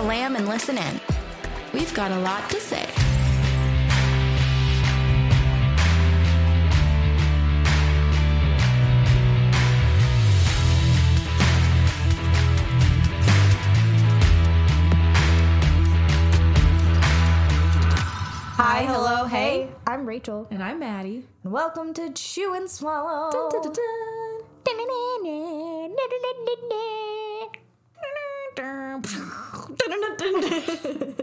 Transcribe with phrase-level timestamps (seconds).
[0.00, 1.00] a lamb and listen in.
[1.74, 2.86] We've got a lot to say.
[18.56, 19.68] Hi, hello, hey.
[19.86, 20.46] I'm Rachel.
[20.50, 21.26] And I'm Maddie.
[21.44, 23.30] And welcome to Chew and Swallow.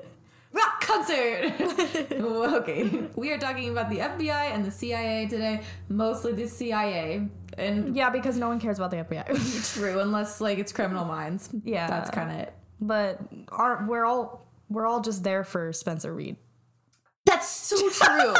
[0.53, 1.53] Rock concert!
[2.11, 2.89] okay.
[3.15, 5.61] We are talking about the FBI and the CIA today.
[5.89, 7.27] Mostly the CIA.
[7.57, 9.73] And Yeah, because no one cares about the FBI.
[9.73, 11.49] true, unless like it's criminal minds.
[11.63, 11.87] Yeah.
[11.87, 12.53] That's kind of it.
[12.79, 13.19] but
[13.49, 16.37] our, we're all we're all just there for Spencer Reid.
[17.25, 18.33] That's so true.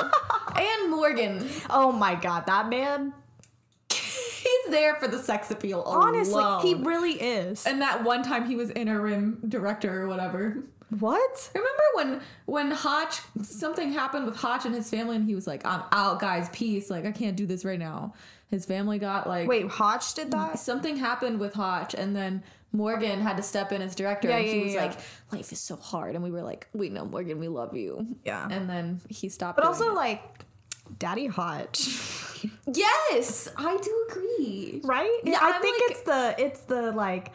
[0.55, 1.47] and Morgan.
[1.69, 3.13] Oh my god, that man.
[4.67, 6.61] He's there for the sex appeal Honestly, alone.
[6.61, 7.65] he really is.
[7.65, 10.57] and that one time he was interim director or whatever.
[10.99, 11.49] what?
[11.53, 15.65] Remember when when Hotch something happened with Hotch and his family and he was like,
[15.65, 16.89] I'm out, guys, peace.
[16.89, 18.13] Like I can't do this right now.
[18.49, 20.57] His family got like Wait, Hotch did that?
[20.59, 24.45] something happened with Hotch and then Morgan had to step in as director Yeah, and
[24.47, 24.85] he yeah, was yeah.
[24.85, 24.97] like,
[25.31, 28.07] Life is so hard and we were like, We know Morgan, we love you.
[28.23, 28.47] Yeah.
[28.49, 29.57] And then he stopped.
[29.57, 29.95] But also it.
[29.95, 30.21] like
[30.97, 31.87] Daddy Hotch.
[32.71, 34.81] Yes, I do agree.
[34.83, 35.19] right?
[35.23, 37.31] Yeah, I I'm think like- it's the it's the like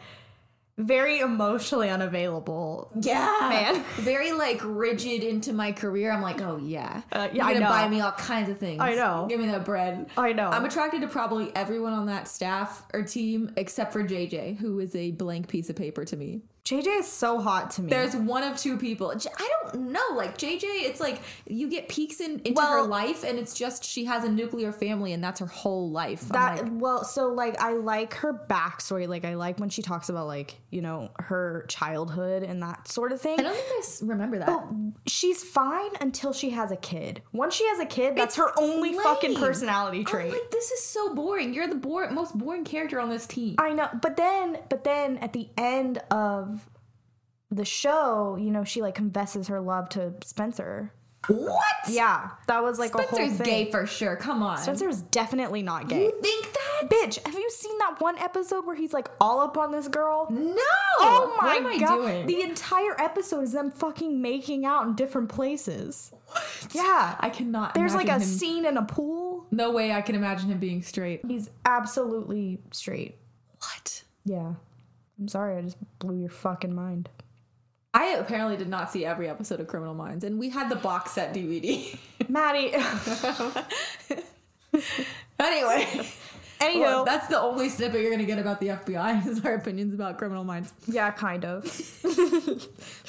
[0.77, 2.91] very emotionally unavailable.
[2.99, 3.83] Yeah, Man.
[3.97, 6.11] Very like rigid into my career.
[6.11, 8.81] I'm like, oh yeah, Uh, yeah, You're gonna buy me all kinds of things.
[8.81, 9.27] I know.
[9.29, 10.09] Give me that bread.
[10.17, 10.49] I know.
[10.49, 14.95] I'm attracted to probably everyone on that staff or team except for JJ, who is
[14.95, 16.41] a blank piece of paper to me.
[16.65, 17.89] JJ is so hot to me.
[17.89, 19.13] There's one of two people.
[19.15, 19.99] J- I don't know.
[20.15, 23.83] Like JJ, it's like you get peeks in, into Well- her life, and it's just
[23.83, 26.21] she has a nuclear family, and that's her whole life.
[26.29, 30.09] That like, well so like i like her backstory like i like when she talks
[30.09, 34.05] about like you know her childhood and that sort of thing I don't think I
[34.05, 34.63] remember that.
[35.05, 38.51] she's fine until she has a kid once she has a kid that's It's her
[38.57, 39.43] only fucking lame.
[39.43, 41.53] personality I'm trait like, this is so boring.
[41.53, 41.75] You're the
[42.11, 43.55] most boring character on this team.
[43.59, 46.52] i know but then but then at the end of
[47.53, 50.91] the show you know she like confesses her love to spencer
[51.27, 51.63] what?
[51.89, 54.17] yeah that was like a whole Spencer's thing gay for sure.
[54.17, 54.57] Come on.
[54.57, 56.89] Spencer's definitely not gay you think that?
[56.89, 60.27] bitch have you seen that one episode where he's like all up on this girl
[60.29, 60.53] No.
[60.99, 61.95] Oh my What am I god!
[61.95, 62.27] doing?
[62.27, 66.11] The entire episode is them fucking making out in different places.
[66.27, 66.67] What?
[66.73, 67.73] Yeah, I cannot.
[67.73, 69.45] there's like a him- scene in a pool.
[69.49, 71.21] No way I can imagine him being straight.
[71.25, 73.17] He's absolutely straight.
[73.59, 74.03] What?
[74.25, 74.55] Yeah,
[75.17, 77.07] I'm sorry, I just blew your fucking mind.
[77.93, 81.11] I apparently did not see every episode of Criminal Minds, and we had the box
[81.11, 81.97] set DVD.
[82.27, 82.73] Maddie.
[85.39, 86.07] anyway,
[86.59, 89.93] Anywho, well, that's the only snippet you're gonna get about the FBI is our opinions
[89.93, 90.71] about Criminal Minds.
[90.87, 91.63] yeah, kind of.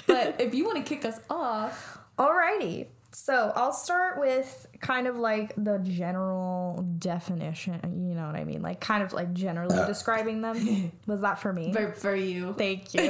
[0.07, 2.87] But if you want to kick us off, Alrighty.
[3.13, 8.07] So I'll start with kind of like the general definition.
[8.09, 8.61] You know what I mean?
[8.61, 9.87] Like kind of like generally uh.
[9.87, 10.91] describing them.
[11.07, 11.73] Was that for me?
[11.73, 13.09] for, for you, Thank you.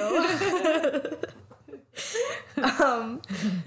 [2.81, 3.21] um,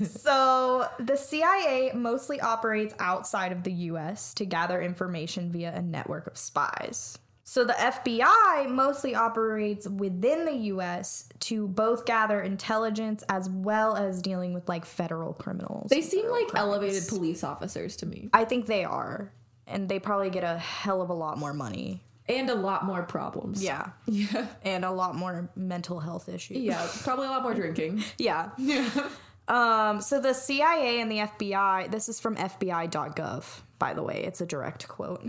[0.03, 6.27] so the CIA mostly operates outside of the US to gather information via a network
[6.27, 7.17] of spies.
[7.49, 14.21] So the FBI mostly operates within the US to both gather intelligence as well as
[14.21, 15.89] dealing with like federal criminals.
[15.89, 19.31] they seem like elevated police officers to me, I think they are.
[19.65, 22.01] And they probably get a hell of a lot more money.
[22.29, 23.63] And a lot more problems.
[23.63, 23.89] Yeah.
[24.05, 26.57] yeah, And a lot more mental health issues.
[26.57, 26.87] yeah.
[27.03, 28.03] Probably a lot more drinking.
[28.17, 28.49] Yeah.
[28.57, 28.89] Yeah.
[29.49, 34.25] Um, so the CIA and the FBI, this is from FBI.gov, by the way.
[34.25, 35.23] It's a direct quote.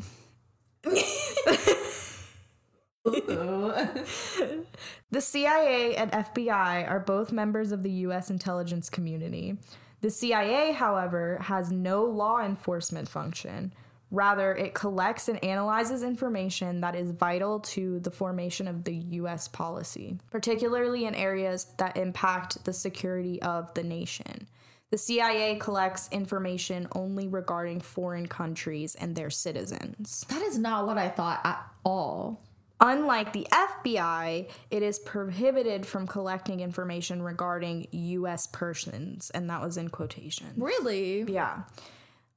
[5.11, 8.31] The CIA and FBI are both members of the U.S.
[8.31, 9.57] intelligence community.
[10.01, 13.73] The CIA, however, has no law enforcement function.
[14.11, 19.49] Rather, it collects and analyzes information that is vital to the formation of the U.S.
[19.49, 24.49] policy, particularly in areas that impact the security of the nation.
[24.91, 30.25] The CIA collects information only regarding foreign countries and their citizens.
[30.31, 32.41] That is not what I thought at all.
[32.81, 38.47] Unlike the FBI, it is prohibited from collecting information regarding U.S.
[38.47, 40.47] persons, and that was in quotation.
[40.57, 41.23] Really?
[41.23, 41.63] Yeah,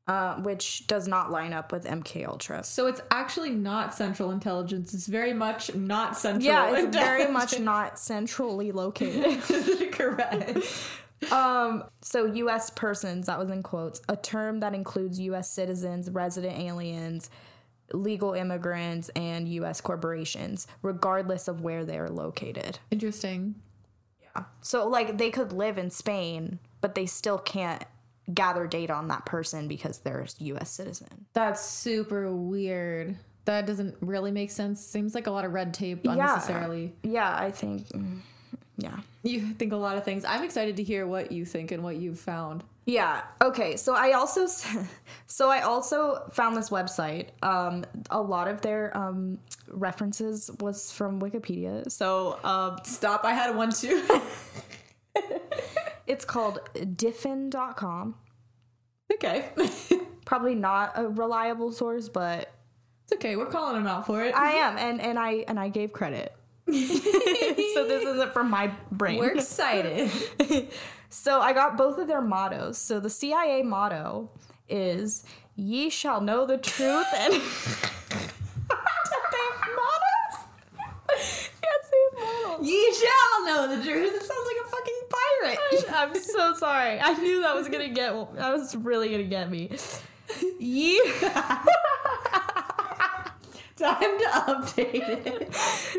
[0.07, 2.63] uh, which does not line up with MK Ultra.
[2.63, 4.93] So it's actually not central intelligence.
[4.93, 6.43] It's very much not central.
[6.43, 9.41] Yeah, it's very much not centrally located.
[9.91, 10.57] correct.
[11.31, 12.71] um, so U.S.
[12.71, 15.51] persons, that was in quotes, a term that includes U.S.
[15.51, 17.29] citizens, resident aliens,
[17.93, 19.81] legal immigrants, and U.S.
[19.81, 22.79] corporations, regardless of where they are located.
[22.89, 23.55] Interesting.
[24.19, 24.45] Yeah.
[24.61, 27.83] So like they could live in Spain, but they still can't
[28.33, 31.25] gather data on that person because they're a US citizen.
[31.33, 33.17] That's super weird.
[33.45, 34.85] That doesn't really make sense.
[34.85, 36.93] Seems like a lot of red tape unnecessarily.
[37.03, 38.19] Yeah, I think mm,
[38.77, 38.99] yeah.
[39.23, 40.25] You think a lot of things.
[40.25, 42.63] I'm excited to hear what you think and what you've found.
[42.85, 43.21] Yeah.
[43.41, 43.77] Okay.
[43.77, 44.47] So I also
[45.27, 47.27] so I also found this website.
[47.43, 49.39] Um, a lot of their um,
[49.69, 51.89] references was from Wikipedia.
[51.91, 53.23] So um, Stop.
[53.23, 54.03] I had one too.
[56.07, 58.15] it's called diffen.com.
[59.13, 59.49] okay.
[60.25, 62.51] Probably not a reliable source, but
[63.05, 63.35] It's okay.
[63.35, 64.33] We're calling him out for it.
[64.35, 66.33] I am, and and I and I gave credit.
[66.67, 69.17] so this isn't from my brain.
[69.19, 70.09] We're excited.
[71.09, 72.77] So I got both of their mottos.
[72.77, 74.29] So the CIA motto
[74.69, 75.25] is
[75.55, 77.39] "Ye shall know the truth," and they
[78.69, 80.45] have mottos.
[81.09, 82.67] yes, they have mottos.
[82.67, 84.13] Ye shall know the truth.
[84.15, 85.59] It sounds like a fucking pirate.
[85.93, 86.99] I'm so sorry.
[86.99, 88.13] I knew that was gonna get.
[88.35, 89.71] That was really gonna get me.
[90.59, 91.01] Ye.
[93.77, 95.55] Time to update it.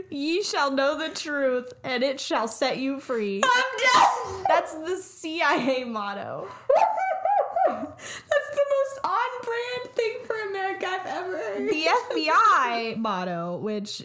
[0.09, 3.43] Ye shall know the truth, and it shall set you free.
[3.45, 3.65] I'm
[3.95, 4.45] done.
[4.49, 6.49] That's the CIA motto.
[7.67, 11.69] That's the most on brand thing for America I've ever heard.
[11.69, 14.05] The FBI motto, which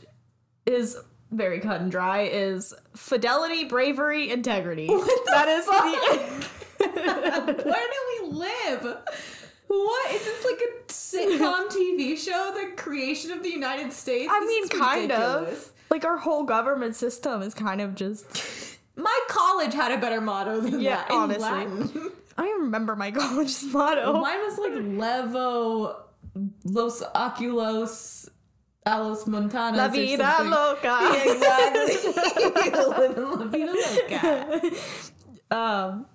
[0.66, 0.98] is
[1.32, 4.88] very cut and dry, is fidelity, bravery, integrity.
[4.88, 6.48] That is the.
[7.64, 8.98] Where do we live?
[9.68, 12.54] What is this like a sitcom TV show?
[12.56, 14.30] The creation of the United States.
[14.32, 15.72] I This mean, kind of.
[15.90, 18.78] Like our whole government system is kind of just.
[18.96, 21.10] My college had a better motto than Yeah, that.
[21.12, 21.44] in honestly.
[21.44, 22.12] Latin.
[22.40, 24.14] I remember my college's motto.
[24.22, 25.96] Mine was like Levo
[26.66, 28.28] Los Oculos
[28.88, 29.76] Alos Montanas.
[29.78, 30.98] La vida loca.
[31.26, 31.96] Exactly.
[32.98, 34.72] Living La Vida Loca.
[35.50, 36.06] Um,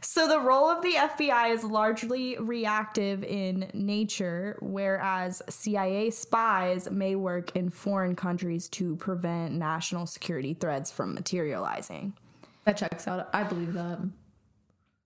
[0.00, 7.14] so the role of the FBI is largely reactive in nature, whereas CIA spies may
[7.16, 12.14] work in foreign countries to prevent national security threats from materializing.
[12.64, 13.28] That checks out.
[13.32, 13.98] I believe that.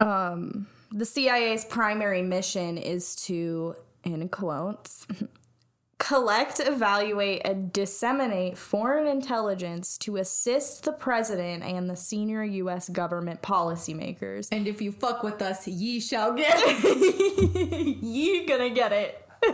[0.01, 5.07] Um, The CIA's primary mission is to, in quotes,
[5.99, 12.89] collect, evaluate, and disseminate foreign intelligence to assist the president and the senior U.S.
[12.89, 14.49] government policymakers.
[14.53, 16.57] And if you fuck with us, ye shall get.
[16.85, 19.25] you gonna get it.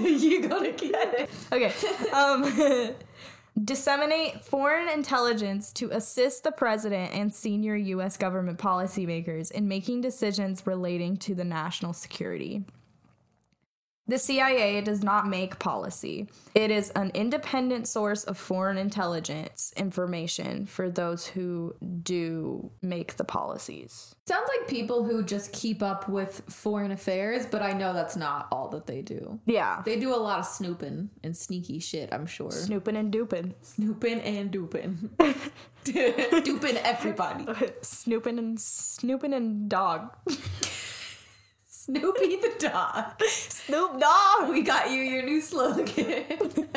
[0.00, 1.30] you gonna get it.
[1.52, 1.72] Okay.
[2.12, 2.94] Um,
[3.64, 8.16] disseminate foreign intelligence to assist the president and senior U.S.
[8.16, 12.64] government policymakers in making decisions relating to the national security.
[14.10, 16.28] The CIA does not make policy.
[16.56, 23.22] It is an independent source of foreign intelligence information for those who do make the
[23.22, 24.16] policies.
[24.26, 28.48] Sounds like people who just keep up with foreign affairs, but I know that's not
[28.50, 29.38] all that they do.
[29.46, 29.80] Yeah.
[29.84, 32.50] They do a lot of snooping and sneaky shit, I'm sure.
[32.50, 33.54] Snooping and duping.
[33.62, 35.10] Snooping and duping.
[35.84, 37.46] duping everybody.
[37.82, 40.16] Snooping and snooping and dog.
[41.84, 43.22] Snoopy the dog.
[43.26, 44.50] Snoop Dogg!
[44.50, 45.86] We got you your new slogan.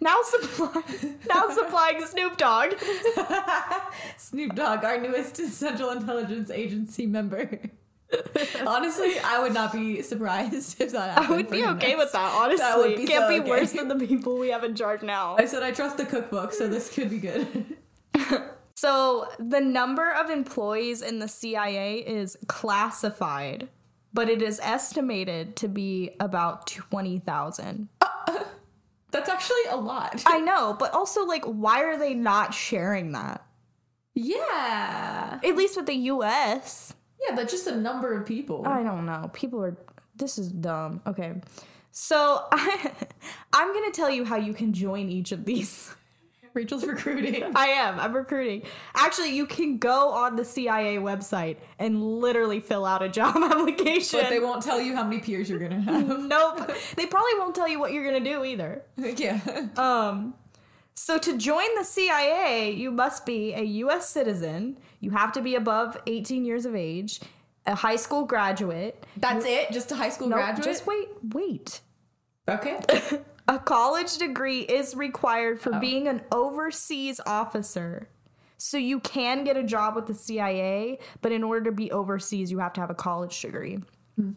[0.00, 0.82] Now supply,
[1.28, 2.74] now supplying Snoop Dogg.
[4.16, 7.60] Snoop Dogg, our newest Central Intelligence Agency member.
[8.66, 12.58] Honestly, I would not be surprised if that I would be okay with that, honestly.
[12.58, 13.50] That would be Can't so be okay.
[13.50, 15.36] worse than the people we have in charge now.
[15.38, 17.76] I said I trust the cookbook, so this could be good.
[18.80, 23.68] So the number of employees in the CIA is classified,
[24.14, 27.90] but it is estimated to be about 20,000.
[29.10, 30.22] That's actually a lot.
[30.24, 33.44] I know, but also, like, why are they not sharing that?
[34.14, 35.40] Yeah.
[35.44, 36.94] At least with the US.
[37.28, 38.66] Yeah, that's just a number of people.
[38.66, 39.30] I don't know.
[39.34, 39.76] People are.
[40.16, 41.02] This is dumb.
[41.06, 41.34] Okay.
[41.90, 42.92] So I,
[43.52, 45.94] I'm going to tell you how you can join each of these.
[46.54, 47.44] Rachel's recruiting.
[47.54, 47.98] I am.
[48.00, 48.62] I'm recruiting.
[48.94, 54.20] Actually, you can go on the CIA website and literally fill out a job application.
[54.20, 56.06] But they won't tell you how many peers you're gonna have.
[56.20, 56.70] nope.
[56.96, 58.82] They probably won't tell you what you're going to do either.
[58.96, 59.40] yeah.
[59.76, 60.34] Um
[60.94, 64.76] so to join the CIA, you must be a US citizen.
[65.00, 67.20] You have to be above 18 years of age,
[67.66, 69.06] a high school graduate.
[69.16, 69.70] That's it?
[69.72, 70.64] Just a high school No, graduate?
[70.64, 71.80] just wait, wait.
[72.48, 72.80] Okay.
[73.50, 75.62] A college degree is required Oh.
[75.72, 78.08] for being an overseas officer.
[78.58, 82.50] So you can get a job with the CIA, but in order to be overseas,
[82.52, 83.78] you have to have a college degree.
[84.16, 84.30] Hmm.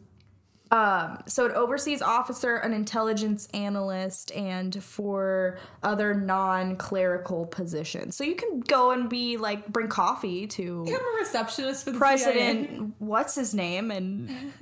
[0.72, 8.16] Um, so an overseas officer, an intelligence analyst, and for other non-clerical positions.
[8.16, 12.00] So you can go and be like bring coffee to I'm a receptionist for the
[12.00, 12.88] President, CIA.
[12.98, 14.54] what's his name, and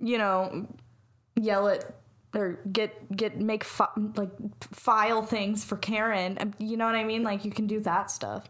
[0.00, 0.66] you know,
[1.36, 1.84] yell at
[2.34, 4.30] or get get make fi- like
[4.72, 6.38] file things for Karen.
[6.40, 7.22] Um, You know what I mean?
[7.22, 8.48] Like you can do that stuff.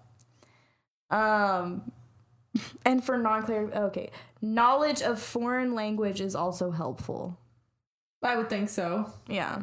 [1.11, 1.91] Um,
[2.87, 4.11] and for non-clerical, okay,
[4.41, 7.39] knowledge of foreign language is also helpful.
[8.23, 9.11] I would think so.
[9.27, 9.63] Yeah.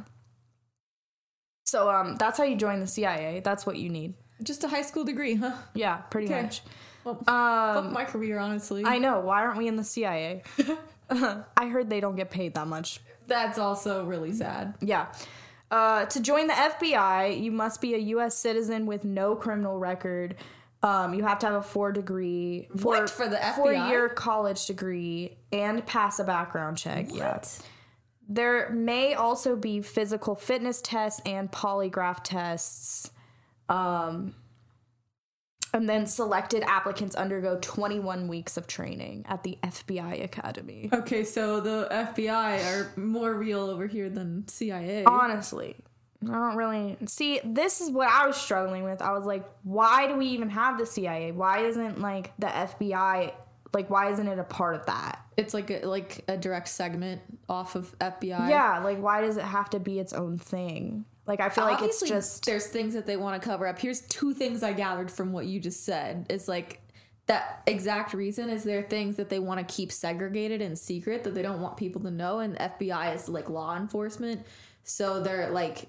[1.66, 3.42] So um, that's how you join the CIA.
[3.44, 4.16] That's what you need.
[4.44, 5.54] Just a high school degree, huh?
[5.74, 6.42] Yeah, pretty Okay.
[6.44, 6.62] much.
[7.04, 8.84] Well, Um, fuck my career, honestly.
[8.86, 9.20] I know.
[9.22, 10.44] Why aren't we in the CIA?
[11.12, 13.00] I heard they don't get paid that much.
[13.28, 14.76] That's also really sad.
[14.82, 15.08] Yeah.
[15.72, 18.36] Uh, to join the FBI, you must be a U.S.
[18.36, 20.36] citizen with no criminal record.
[20.82, 24.66] Um, you have to have a four degree, four, What, for the four year college
[24.66, 27.08] degree, and pass a background check.
[27.14, 27.42] Yeah.
[28.28, 33.12] There may also be physical fitness tests and polygraph tests.
[33.68, 34.36] Um,
[35.74, 40.90] and then selected applicants undergo 21 weeks of training at the FBI Academy.
[40.94, 45.04] Okay, so the FBI are more real over here than CIA.
[45.06, 45.76] Honestly,
[46.24, 47.40] I don't really see.
[47.44, 49.02] This is what I was struggling with.
[49.02, 51.32] I was like, why do we even have the CIA?
[51.32, 53.34] Why isn't like the FBI?
[53.74, 55.24] Like, why isn't it a part of that?
[55.38, 58.50] It's like a, like a direct segment off of FBI.
[58.50, 61.06] Yeah, like why does it have to be its own thing?
[61.30, 63.78] Like, I feel like it's just there's things that they want to cover up.
[63.78, 66.26] Here's two things I gathered from what you just said.
[66.28, 66.82] It's like
[67.28, 71.36] that exact reason is there things that they want to keep segregated and secret that
[71.36, 74.44] they don't want people to know and the FBI is like law enforcement.
[74.82, 75.88] So they're like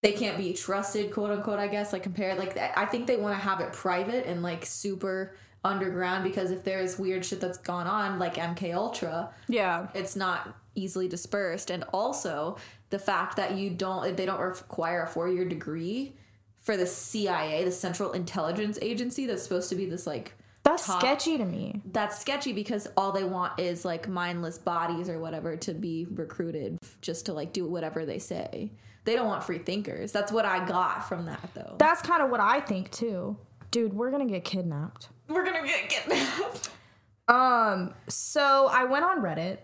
[0.00, 3.38] they can't be trusted, quote unquote, I guess, like compared like I think they want
[3.38, 7.86] to have it private and like super underground because if there's weird shit that's gone
[7.86, 12.56] on like MK Ultra, yeah, it's not easily dispersed and also
[12.90, 16.14] the fact that you don't they don't require a four-year degree
[16.60, 20.32] for the CIA the Central Intelligence Agency that's supposed to be this like
[20.64, 21.80] that's top- sketchy to me.
[21.92, 26.76] that's sketchy because all they want is like mindless bodies or whatever to be recruited
[27.00, 28.70] just to like do whatever they say
[29.04, 32.28] they don't want free thinkers that's what I got from that though That's kind of
[32.30, 33.36] what I think too,
[33.70, 33.94] dude.
[33.94, 35.08] We're gonna get kidnapped.
[35.28, 36.70] we're gonna get kidnapped
[37.28, 39.58] Um, so I went on Reddit,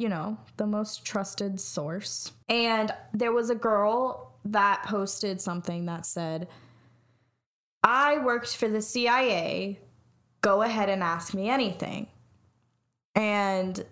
[0.00, 6.06] you know, the most trusted source, and there was a girl that posted something that
[6.06, 6.48] said,
[7.84, 9.78] I worked for the CIA.
[10.40, 12.06] Go ahead and ask me anything.
[13.14, 13.84] And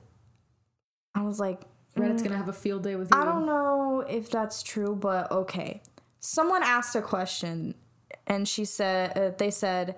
[1.14, 1.62] I was like,
[1.96, 5.30] Reddit's gonna have a field day with you I don't know if that's true, but
[5.30, 5.82] okay.
[6.20, 7.74] Someone asked a question,
[8.26, 9.96] and she said, uh, they said,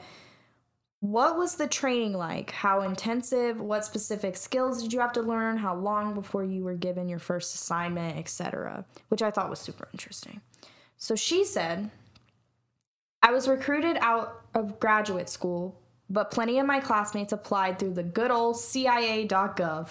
[1.00, 2.50] what was the training like?
[2.50, 3.58] How intensive?
[3.58, 5.56] What specific skills did you have to learn?
[5.56, 8.84] How long before you were given your first assignment, etc.?
[9.08, 10.42] Which I thought was super interesting.
[10.98, 11.90] So she said,
[13.22, 15.80] I was recruited out of graduate school,
[16.10, 19.88] but plenty of my classmates applied through the good old CIA.gov.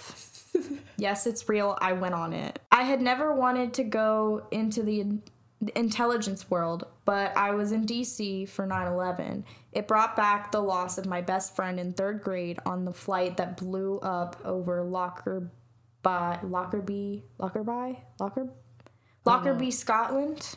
[0.98, 1.75] yes, it's real.
[1.82, 2.60] I went on it.
[2.72, 5.06] I had never wanted to go into the
[5.75, 9.44] intelligence world, but I was in DC for 9 11.
[9.72, 13.38] It brought back the loss of my best friend in third grade on the flight
[13.38, 15.50] that blew up over Lockerbie,
[16.04, 18.50] Lockerby, Lockerby, Locker,
[19.26, 20.56] Lockerbie, Scotland.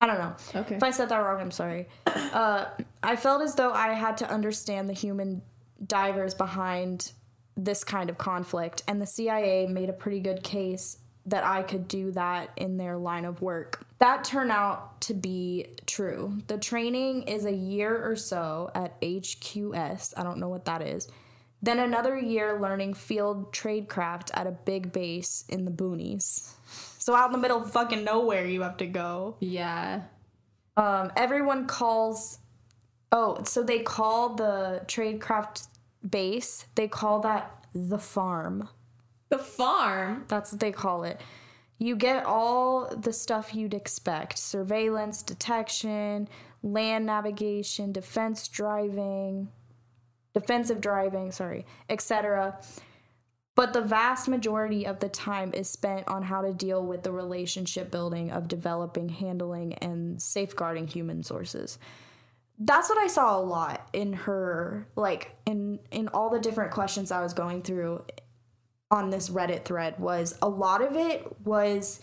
[0.00, 0.34] I don't know.
[0.60, 0.76] Okay.
[0.76, 1.88] If I said that wrong, I'm sorry.
[2.06, 2.66] Uh,
[3.02, 5.42] I felt as though I had to understand the human
[5.84, 7.12] divers behind
[7.56, 11.86] this kind of conflict, and the CIA made a pretty good case that I could
[11.86, 13.84] do that in their line of work.
[13.98, 16.38] That turned out to be true.
[16.46, 20.14] The training is a year or so at HQS.
[20.16, 21.08] I don't know what that is.
[21.62, 26.54] Then another year learning field tradecraft at a big base in the boonies.
[26.98, 29.36] So out in the middle of fucking nowhere you have to go.
[29.40, 30.02] yeah
[30.76, 32.38] Um, everyone calls.
[33.12, 35.66] Oh, so they call the tradecraft
[36.08, 36.64] base.
[36.76, 38.68] They call that the farm.
[39.30, 41.20] The farm That's what they call it.
[41.78, 46.28] You get all the stuff you'd expect: surveillance, detection,
[46.62, 49.48] land navigation, defense driving,
[50.34, 52.58] defensive driving, sorry, etc.
[53.54, 57.12] But the vast majority of the time is spent on how to deal with the
[57.12, 61.78] relationship building of developing, handling, and safeguarding human sources.
[62.58, 67.10] That's what I saw a lot in her, like in in all the different questions
[67.10, 68.04] I was going through
[68.90, 72.00] on this Reddit thread was a lot of it was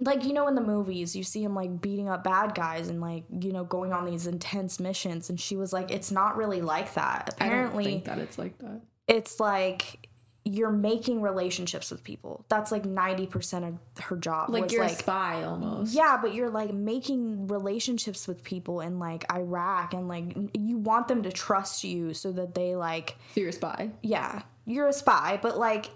[0.00, 3.00] like you know in the movies you see him like beating up bad guys and
[3.00, 5.30] like you know going on these intense missions.
[5.30, 7.34] And she was like it's not really like that.
[7.40, 8.80] I don't apparently think that it's like that.
[9.08, 10.08] it's like
[10.48, 12.44] you're making relationships with people.
[12.48, 14.48] That's like 90% of her job.
[14.48, 15.92] Like you're a spy almost.
[15.92, 21.08] yeah, but you're like making relationships with people in like Iraq and like you want
[21.08, 23.90] them to trust you so that they like So you're a spy.
[24.02, 25.90] yeah, you're a spy, but like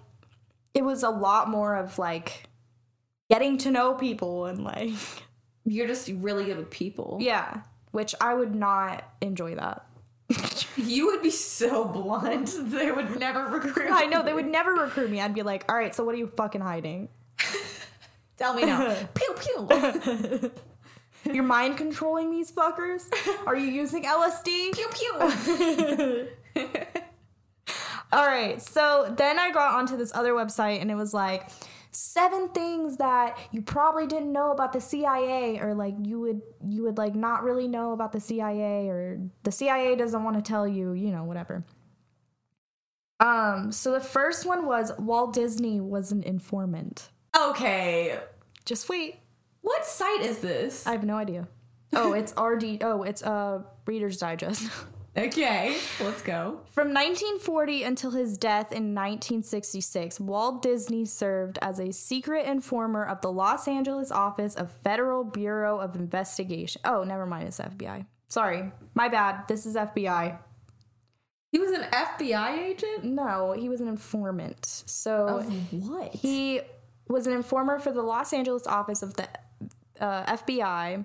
[0.74, 2.44] it was a lot more of like
[3.30, 4.90] getting to know people and like
[5.64, 7.18] You're just really good with people.
[7.20, 7.60] yeah,
[7.92, 9.86] which I would not enjoy that.
[10.76, 12.54] You would be so blunt.
[12.58, 13.90] They would never recruit.
[13.92, 15.20] I know they would never recruit me.
[15.20, 17.08] I'd be like, "All right, so what are you fucking hiding?
[18.38, 18.96] Tell me now.
[19.14, 20.50] pew pew.
[21.32, 23.04] You're mind controlling these fuckers?
[23.46, 26.28] Are you using LSD?" pew pew.
[28.12, 28.60] All right.
[28.60, 31.48] So then I got onto this other website and it was like
[31.92, 36.82] seven things that you probably didn't know about the CIA or like you would you
[36.84, 40.66] would like not really know about the CIA or the CIA doesn't want to tell
[40.66, 41.64] you, you know, whatever.
[43.18, 47.10] Um so the first one was Walt Disney was an informant.
[47.36, 48.18] Okay.
[48.64, 49.16] Just wait.
[49.62, 50.86] What site is this?
[50.86, 51.48] I have no idea.
[51.92, 54.70] Oh, it's RD oh, it's uh Reader's Digest.
[55.16, 56.60] Okay, let's go.
[56.70, 63.20] From 1940 until his death in 1966, Walt Disney served as a secret informer of
[63.20, 66.80] the Los Angeles office of Federal Bureau of Investigation.
[66.84, 68.06] Oh, never mind, it's FBI.
[68.28, 69.48] Sorry, my bad.
[69.48, 70.38] This is FBI.
[71.50, 73.02] He was an FBI agent?
[73.02, 74.64] No, he was an informant.
[74.64, 76.14] So what?
[76.14, 76.60] he
[77.08, 79.28] was an informer for the Los Angeles office of the
[79.98, 81.04] uh, FBI.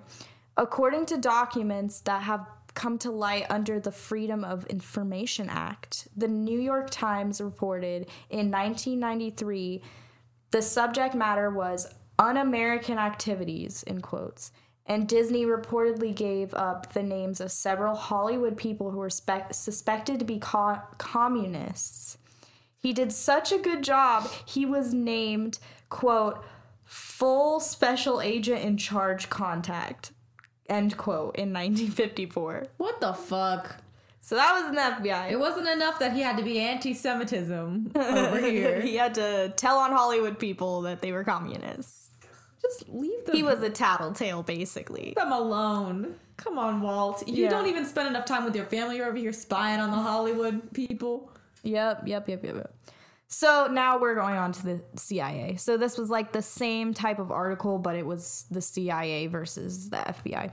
[0.56, 2.46] According to documents that have
[2.76, 8.50] come to light under the Freedom of Information Act, the New York Times reported in
[8.52, 9.82] 1993
[10.52, 14.52] the subject matter was un American activities, in quotes.
[14.86, 20.20] And Disney reportedly gave up the names of several Hollywood people who were spec- suspected
[20.20, 22.18] to be co- communists.
[22.78, 26.44] He did such a good job, he was named, quote,
[26.84, 30.12] full special agent in charge contact,
[30.68, 32.66] end quote, in 1954.
[32.78, 33.76] what the fuck?
[34.20, 35.30] So that was the FBI.
[35.30, 38.80] It wasn't enough that he had to be anti-Semitism over here.
[38.80, 42.10] he had to tell on Hollywood people that they were communists.
[42.60, 45.12] Just leave them, He was a tattletale, basically.
[45.16, 46.16] them alone.
[46.36, 47.26] Come on, Walt.
[47.28, 47.50] You Yeah.
[47.50, 48.96] don't even spend enough time with your family.
[48.96, 51.30] You're over here spying on the Hollywood people.
[51.62, 52.74] Yep, yep, yep, yep, yep.
[53.28, 55.56] So now we're going on to the CIA.
[55.56, 59.90] So this was like the same type of article, but it was the CIA versus
[59.90, 60.52] the FBI.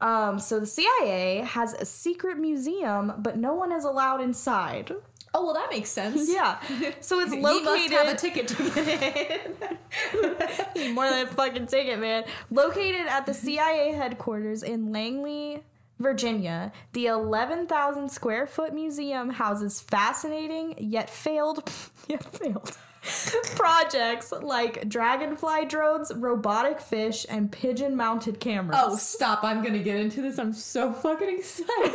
[0.00, 4.92] Um, so the CIA has a secret museum, but no one is allowed inside.
[5.34, 6.28] Oh well, that makes sense.
[6.30, 6.58] Yeah.
[7.00, 9.56] So it's You must have a located ticket to get
[10.76, 10.94] in.
[10.94, 12.24] more than a fucking ticket, man.
[12.50, 15.62] Located at the CIA headquarters in Langley,
[15.98, 21.70] Virginia, the 11,000 square foot museum houses fascinating yet failed,
[22.08, 22.76] yet failed
[23.56, 28.78] projects like dragonfly drones, robotic fish, and pigeon mounted cameras.
[28.80, 29.42] Oh, stop!
[29.42, 30.38] I'm gonna get into this.
[30.38, 31.94] I'm so fucking excited.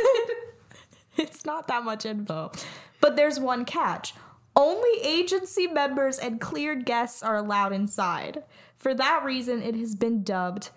[1.17, 2.51] it's not that much info.
[2.99, 4.13] But there's one catch.
[4.55, 8.43] Only agency members and cleared guests are allowed inside.
[8.77, 10.69] For that reason, it has been dubbed,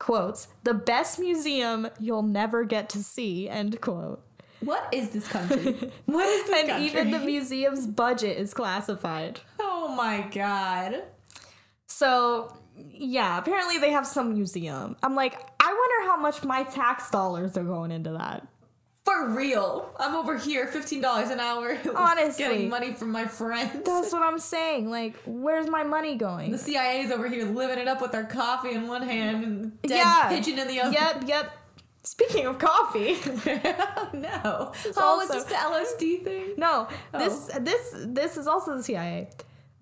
[0.00, 4.20] quotes, the best museum you'll never get to see, end quote.
[4.60, 5.92] what is this country?
[6.06, 6.86] What is this And country?
[6.86, 9.38] even the museum's budget is classified.
[9.60, 11.04] oh my god.
[11.86, 14.96] So, yeah, apparently they have some museum.
[15.02, 18.46] I'm like, I wonder how much my tax dollars are going into that.
[19.10, 19.90] For real.
[19.98, 21.76] I'm over here, fifteen dollars an hour.
[21.96, 22.44] Honestly.
[22.44, 23.72] getting money from my friends.
[23.84, 24.88] That's what I'm saying.
[24.88, 26.52] Like, where's my money going?
[26.52, 29.96] the CIA's over here living it up with their coffee in one hand and dead
[29.96, 30.28] Yeah.
[30.28, 30.92] pigeon in the other.
[30.92, 31.52] Yep, yep.
[32.02, 33.14] Speaking of coffee,
[34.14, 34.72] no.
[34.86, 36.46] is Oh, it's just the LSD thing.
[36.56, 37.18] no, oh.
[37.18, 39.28] this this this is also the CIA.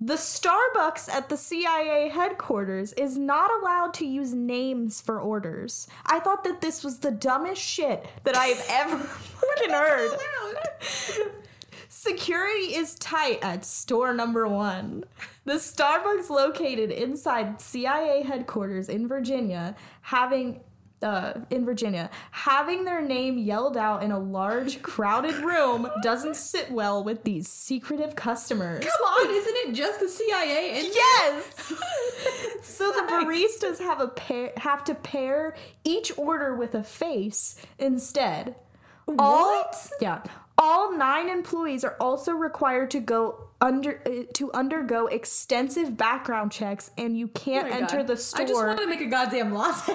[0.00, 5.88] The Starbucks at the CIA headquarters is not allowed to use names for orders.
[6.06, 10.18] I thought that this was the dumbest shit that I've ever fucking heard.
[11.88, 15.02] Security is tight at store number one.
[15.44, 20.60] The Starbucks located inside CIA headquarters in Virginia, having
[21.02, 26.70] uh, in Virginia, having their name yelled out in a large, crowded room doesn't sit
[26.70, 28.84] well with these secretive customers.
[28.84, 30.78] Come on, isn't it just the CIA?
[30.78, 31.72] And Yes.
[32.62, 38.54] so the baristas have a pair, have to pair each order with a face instead.
[39.18, 39.90] All, What?
[40.00, 40.22] Yeah.
[40.60, 46.90] All nine employees are also required to go under uh, to undergo extensive background checks,
[46.98, 48.06] and you can't Oh enter God.
[48.08, 48.42] the store.
[48.42, 49.94] I just wanted to make a goddamn latte.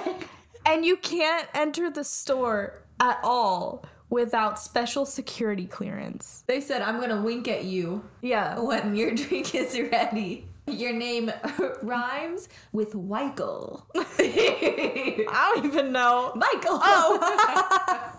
[0.65, 6.43] And you can't enter the store at all without special security clearance.
[6.47, 8.59] They said, I'm gonna wink at you Yeah.
[8.59, 10.47] when your drink is ready.
[10.67, 11.31] Your name
[11.81, 13.83] rhymes with Weichel.
[13.95, 16.31] I don't even know.
[16.35, 16.79] Michael.
[16.81, 18.13] Oh.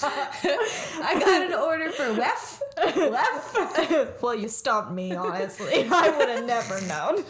[0.00, 2.60] I got an order for Wef.
[2.78, 4.20] Wef.
[4.22, 5.86] well, you stumped me, honestly.
[5.90, 7.24] I would have never known.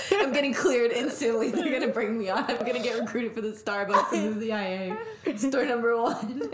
[0.12, 1.50] I'm getting cleared instantly.
[1.52, 2.44] They're gonna bring me on.
[2.44, 4.96] I'm gonna get recruited for the Starbucks and the CIA.
[5.36, 6.50] Store number one.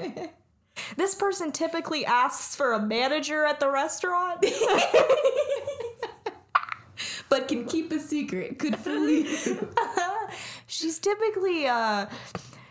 [0.97, 4.45] This person typically asks for a manager at the restaurant.
[7.29, 8.59] but can keep a secret.
[8.59, 9.69] Good for you.
[10.67, 12.07] She's typically uh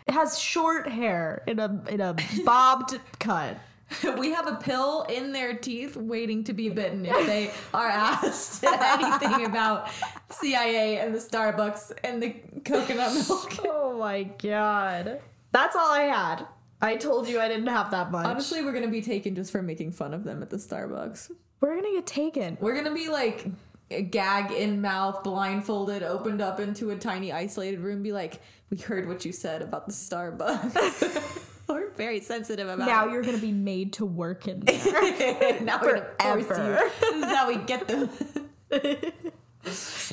[0.08, 3.56] has short hair in a in a bobbed cut.
[4.18, 8.64] we have a pill in their teeth waiting to be bitten if they are asked
[8.64, 9.90] anything about
[10.30, 13.52] CIA and the Starbucks and the coconut milk.
[13.64, 15.20] Oh my god.
[15.52, 16.46] That's all I had.
[16.80, 18.26] I told you I didn't have that much.
[18.26, 21.30] Honestly, we're gonna be taken just for making fun of them at the Starbucks.
[21.60, 22.58] We're gonna get taken.
[22.60, 23.46] We're gonna be like
[23.90, 28.78] a gag in mouth, blindfolded, opened up into a tiny isolated room, be like, "We
[28.78, 31.50] heard what you said about the Starbucks."
[31.96, 35.60] Very sensitive about Now you're gonna be made to work in there.
[35.60, 36.84] now we're gonna force Forever.
[36.84, 36.90] you.
[37.00, 38.10] This is how we get them.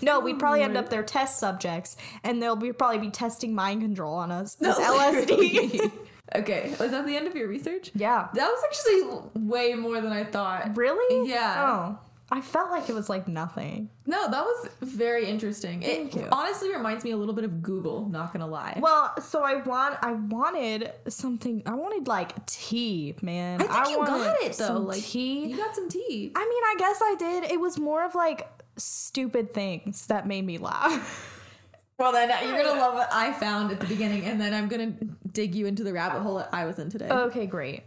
[0.01, 3.53] no, we'd probably oh end up their test subjects, and they'll be probably be testing
[3.53, 4.55] mind control on us.
[4.55, 5.91] This LSD.
[6.35, 7.91] okay, was that the end of your research?
[7.95, 8.27] yeah.
[8.33, 10.75] That was actually way more than I thought.
[10.77, 11.29] Really?
[11.29, 11.97] Yeah.
[11.97, 11.99] Oh.
[12.33, 13.89] I felt like it was like nothing.
[14.05, 15.81] No, that was very interesting.
[15.81, 16.27] Thank it you.
[16.31, 18.77] honestly reminds me a little bit of Google, not gonna lie.
[18.81, 23.61] Well, so I want I wanted something I wanted like tea, man.
[23.61, 24.77] I think you got it though.
[24.77, 25.47] Like tea.
[25.47, 26.31] you got some tea.
[26.33, 27.51] I mean, I guess I did.
[27.51, 31.37] It was more of like stupid things that made me laugh.
[31.99, 34.67] Well, then uh, you're gonna love what I found at the beginning, and then I'm
[34.67, 34.91] gonna
[35.31, 37.07] dig you into the rabbit hole that I was in today.
[37.07, 37.83] okay, great.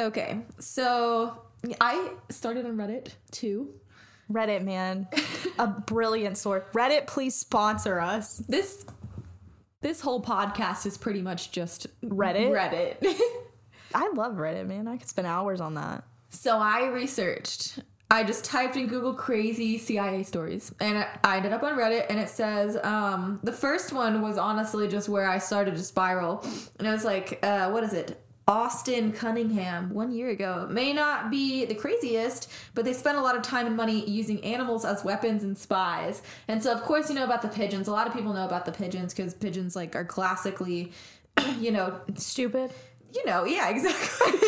[0.00, 1.40] Okay, so
[1.80, 3.74] I started on Reddit too.
[4.30, 5.08] Reddit, man.
[5.58, 6.62] a brilliant source.
[6.72, 8.38] Reddit, please sponsor us.
[8.48, 8.84] This
[9.80, 12.50] this whole podcast is pretty much just Reddit?
[12.50, 13.18] Reddit.
[13.94, 14.86] I love Reddit, man.
[14.88, 16.04] I could spend hours on that.
[16.30, 17.78] so I researched.
[18.10, 22.06] I just typed in Google crazy CIA stories, and I- I ended up on Reddit.
[22.08, 26.42] And it says um, the first one was honestly just where I started to spiral,
[26.78, 28.18] and it was like, uh, what is it?
[28.48, 33.36] Austin Cunningham one year ago may not be the craziest, but they spent a lot
[33.36, 36.22] of time and money using animals as weapons and spies.
[36.48, 37.88] And so, of course, you know about the pigeons.
[37.88, 40.92] A lot of people know about the pigeons because pigeons like are classically,
[41.58, 42.72] you know, Stupid.
[43.14, 44.40] you know, yeah, exactly.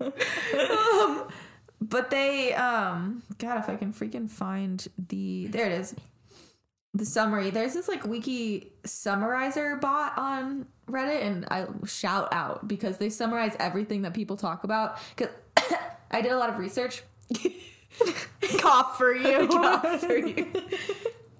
[0.00, 1.28] um,
[1.82, 5.94] but they, um, God, if I can freaking find the, there it is,
[6.94, 7.50] the summary.
[7.50, 13.56] There's this like wiki summarizer bot on Reddit, and I shout out because they summarize
[13.58, 14.98] everything that people talk about.
[15.16, 15.28] Cause
[16.10, 17.02] I did a lot of research.
[18.58, 19.48] Cough for you.
[19.48, 20.50] Cough for you.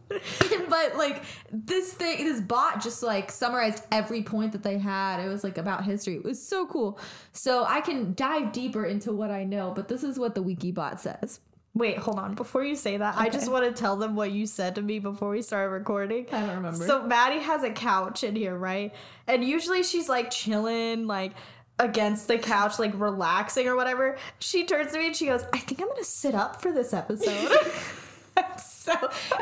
[0.68, 5.28] but like this thing this bot just like summarized every point that they had it
[5.28, 6.98] was like about history it was so cool
[7.33, 10.70] so i can dive deeper into what i know but this is what the wiki
[10.70, 11.40] bot says
[11.74, 12.34] Wait, hold on.
[12.34, 15.00] Before you say that, I just want to tell them what you said to me
[15.00, 16.26] before we started recording.
[16.30, 16.87] I don't remember.
[16.87, 18.94] So Maddie has a couch in here, right?
[19.26, 21.32] And usually she's like chilling, like
[21.80, 24.16] against the couch, like relaxing or whatever.
[24.38, 26.94] She turns to me and she goes, I think I'm gonna sit up for this
[26.94, 27.50] episode.
[28.58, 28.92] so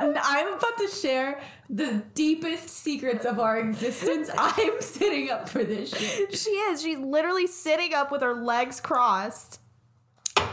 [0.01, 1.41] and i'm about to share
[1.71, 6.83] the deepest secrets of our existence i'm sitting up for this shit she is.
[6.83, 9.61] She's literally sitting up with her legs crossed.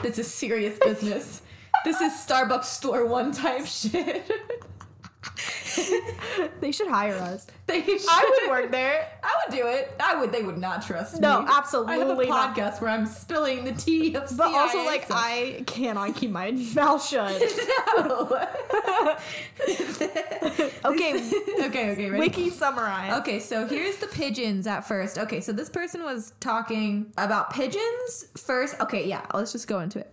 [0.02, 1.42] this is serious business
[1.86, 4.30] this is starbucks store one type shit
[6.60, 7.46] They should hire us.
[7.68, 8.02] they should.
[8.10, 9.08] I would work there.
[9.24, 9.94] I would do it.
[10.00, 10.32] I would.
[10.32, 11.48] They would not trust No, me.
[11.52, 12.56] absolutely I have a not.
[12.56, 15.18] podcast where I'm spilling the tea of But also, like, stuff.
[15.22, 17.42] I cannot keep my mouth shut.
[17.98, 18.28] No.
[20.86, 21.14] Okay,
[21.62, 21.92] okay.
[21.92, 22.10] Okay.
[22.10, 22.20] Ready?
[22.20, 23.14] wiki summarize.
[23.20, 25.18] Okay, so here's the pigeons at first.
[25.18, 28.80] Okay, so this person was talking about pigeons first.
[28.82, 30.12] Okay, yeah, let's just go into it.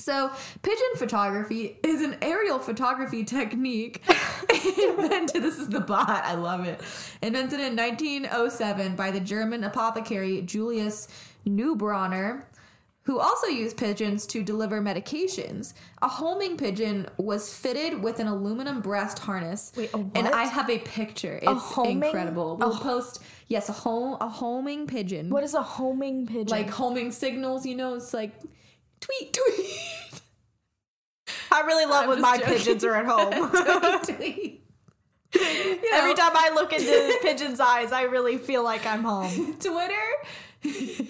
[0.00, 0.30] So,
[0.62, 4.00] pigeon photography is an aerial photography technique
[4.78, 5.42] invented.
[5.42, 6.08] This is the bot.
[6.24, 6.80] I love it.
[7.20, 11.08] Invented in 1907 by the German apothecary Julius
[11.44, 12.44] Neubronner,
[13.02, 15.74] who also used pigeons to deliver medications.
[16.00, 19.72] A homing pigeon was fitted with an aluminum breast harness.
[19.76, 20.28] Wait, a And?
[20.28, 21.40] I have a picture.
[21.42, 22.56] It's homing- incredible.
[22.56, 25.28] We'll post yes, a home a homing pigeon.
[25.28, 26.46] What is a homing pigeon?
[26.46, 28.32] like homing signals, you know, it's like
[29.00, 30.20] tweet tweet.
[31.50, 32.54] I really love I'm when my joking.
[32.54, 33.50] pigeons are at home.
[34.04, 34.64] tweet tweet.
[35.34, 39.56] You Every time I look into the pigeon's eyes, I really feel like I'm home.
[39.60, 39.94] Twitter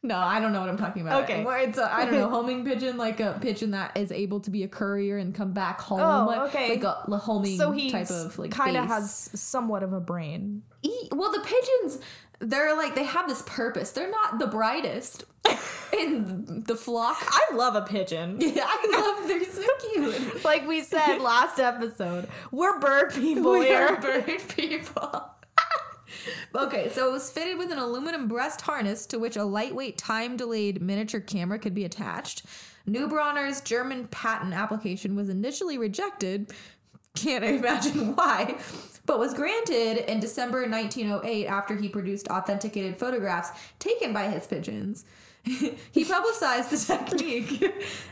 [0.00, 1.24] No, I don't know what I'm talking about.
[1.24, 1.42] Okay.
[1.44, 4.50] Where it's a, I don't know, homing pigeon, like a pigeon that is able to
[4.50, 6.00] be a courier and come back home.
[6.00, 6.68] Oh, like, okay.
[6.70, 9.98] Like a, a homing So he type of like kind of has somewhat of a
[9.98, 10.62] brain.
[10.82, 12.00] E- well, the pigeons,
[12.40, 13.90] they're like they have this purpose.
[13.92, 15.24] They're not the brightest
[15.98, 17.16] in the flock.
[17.26, 18.38] I love a pigeon.
[18.40, 19.28] Yeah, I love.
[19.28, 20.44] They're so cute.
[20.44, 23.86] Like we said last episode, we're bird people We here.
[23.88, 25.30] are bird people.
[26.54, 30.36] okay, so it was fitted with an aluminum breast harness to which a lightweight time
[30.36, 32.44] delayed miniature camera could be attached.
[32.86, 36.52] Neubronner's German patent application was initially rejected.
[37.14, 38.56] Can't imagine why,
[39.08, 45.06] but was granted in December 1908 after he produced authenticated photographs taken by his pigeons.
[45.42, 47.62] he publicized the technique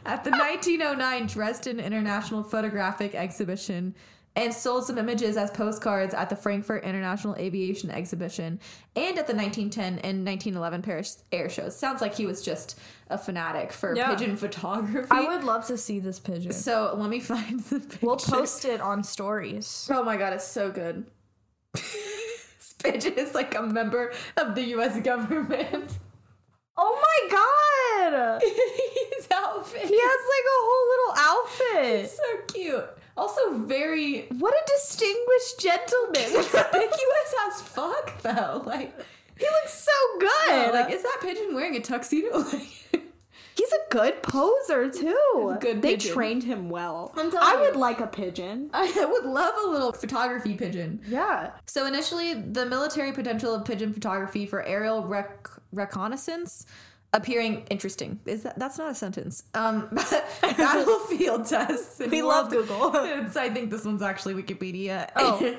[0.07, 3.95] at the 1909 Dresden International Photographic Exhibition
[4.37, 8.61] and sold some images as postcards at the Frankfurt International Aviation Exhibition
[8.95, 11.75] and at the 1910 and 1911 Paris air shows.
[11.75, 14.15] Sounds like he was just a fanatic for Yeah.
[14.15, 15.09] pigeon photography.
[15.11, 16.53] I would love to see this pigeon.
[16.53, 17.99] so let me find the picture.
[18.07, 19.89] We'll post it on stories.
[19.91, 21.07] Oh my god, it's so good.
[21.73, 25.01] this pigeon is like a member of the U.S.
[25.01, 25.99] government.
[26.77, 27.31] Oh my
[28.11, 28.43] god!
[29.17, 29.81] His outfit.
[29.89, 31.15] He has like a whole little
[31.97, 32.11] outfit.
[32.11, 32.23] so
[32.53, 32.85] cute.
[33.17, 36.25] Also very What a distinguished gentleman.
[36.33, 38.63] conspicuous as fuck though.
[38.67, 38.95] Like,
[39.39, 40.73] he looks so good.
[40.75, 42.43] like is that pigeon wearing a tuxedo?
[42.53, 43.03] Like,
[43.57, 45.57] He's a good poser too.
[45.61, 46.13] good they pigeon.
[46.13, 47.11] trained him well.
[47.17, 47.81] I would you.
[47.81, 48.69] like a pigeon.
[48.75, 51.01] I would love a little photography pigeon.
[51.09, 51.53] Yeah.
[51.65, 56.67] So initially, the military potential of pigeon photography for aerial rec- reconnaissance
[57.17, 58.21] appearing interesting.
[58.27, 59.43] Is that that's not a sentence?
[59.55, 59.89] Um,
[60.43, 62.01] battlefield tests.
[62.01, 62.95] in We World- love Google.
[63.07, 65.09] It's- I think this one's actually Wikipedia.
[65.17, 65.57] Oh.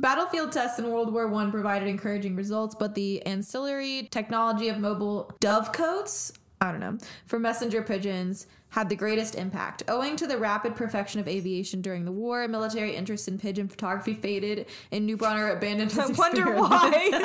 [0.00, 5.28] Battlefield tests in World War One provided encouraging results, but the ancillary technology of mobile
[5.40, 9.82] dovecotes, I don't know, for messenger pigeons had the greatest impact.
[9.88, 14.14] Owing to the rapid perfection of aviation during the war, military interest in pigeon photography
[14.14, 17.20] faded, and Neubronner abandoned his I wonder why.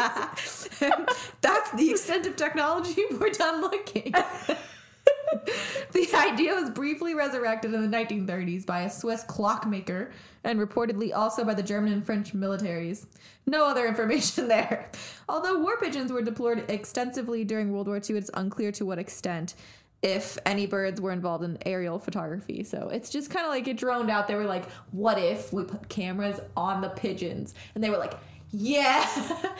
[1.41, 3.01] That's the extent of technology.
[3.19, 4.13] We're done looking.
[5.91, 10.11] The idea was briefly resurrected in the 1930s by a Swiss clockmaker
[10.43, 13.05] and reportedly also by the German and French militaries.
[13.45, 14.89] No other information there.
[15.27, 19.55] Although war pigeons were deployed extensively during World War II, it's unclear to what extent,
[20.01, 22.63] if any birds were involved in aerial photography.
[22.63, 24.27] So it's just kind of like it droned out.
[24.27, 27.53] They were like, what if we put cameras on the pigeons?
[27.73, 28.13] And they were like,
[28.51, 29.07] yeah.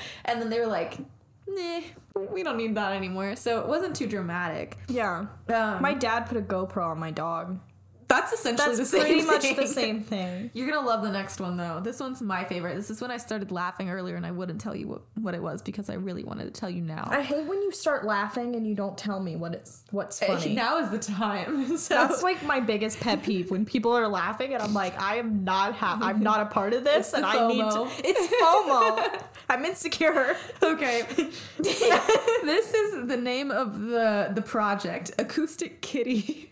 [0.25, 0.97] and then they were like,
[1.47, 1.81] nah,
[2.31, 3.35] we don't need that anymore.
[3.35, 4.77] So it wasn't too dramatic.
[4.87, 5.25] Yeah.
[5.53, 7.59] Um, My dad put a GoPro on my dog.
[8.13, 9.55] That's essentially That's the same pretty much thing.
[9.55, 10.51] the same thing.
[10.53, 11.79] You're gonna love the next one though.
[11.83, 12.75] This one's my favorite.
[12.75, 15.41] This is when I started laughing earlier, and I wouldn't tell you what, what it
[15.41, 17.07] was because I really wanted to tell you now.
[17.09, 20.53] I hate when you start laughing and you don't tell me what it's what's funny.
[20.53, 21.77] Now is the time.
[21.83, 25.15] So That's like my biggest pet peeve when people are laughing and I'm like, I
[25.17, 27.87] am not ha- I'm not a part of this and I need to.
[28.03, 29.21] It's FOMO.
[29.49, 30.35] I'm insecure.
[30.61, 31.03] okay.
[31.57, 36.51] this is the name of the the project, Acoustic Kitty.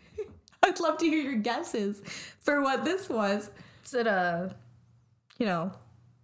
[0.66, 2.02] I'd love to hear your guesses
[2.40, 3.50] for what this was.
[3.86, 4.56] Is it a,
[5.38, 5.72] you know?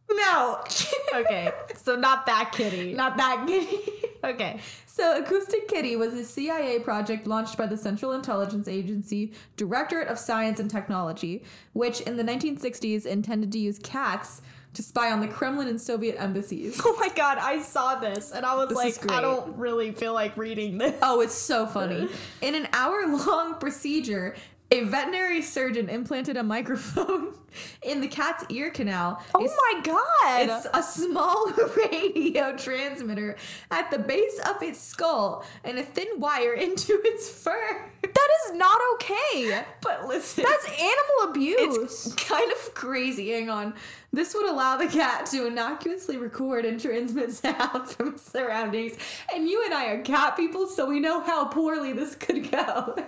[0.09, 0.63] No,
[1.15, 2.93] Okay, so not that kitty.
[2.95, 3.79] not that kitty.
[4.23, 4.59] Okay.
[4.85, 10.17] So, Acoustic Kitty was a CIA project launched by the Central Intelligence Agency Directorate of
[10.17, 14.41] Science and Technology, which in the 1960s intended to use cats
[14.77, 16.79] to spy on the Kremlin and Soviet embassies.
[16.85, 19.17] Oh my god, I saw this and I was This is like, great.
[19.17, 20.95] I don't really feel like reading this.
[21.01, 22.07] Oh, it's so funny.
[22.41, 24.35] In an hour long procedure,
[24.69, 27.33] a veterinary surgeon implanted a microphone
[27.83, 29.23] in the cat's ear canal.
[29.33, 30.49] Oh It's- my god.
[30.49, 31.51] It's a small
[31.91, 33.37] radio transmitter
[33.71, 37.89] at the base of its skull and a thin wire into its fur.
[38.01, 39.63] that is not okay.
[39.81, 42.05] But listen, That's animal abuse.
[42.07, 43.31] it's kind of crazy.
[43.31, 43.73] Hang on.
[44.11, 48.97] This would allow the cat to innocuously record and transmit sound from its surroundings.
[49.33, 52.95] And you and I are cat people, so we know how poorly this could go.
[52.97, 53.05] Oh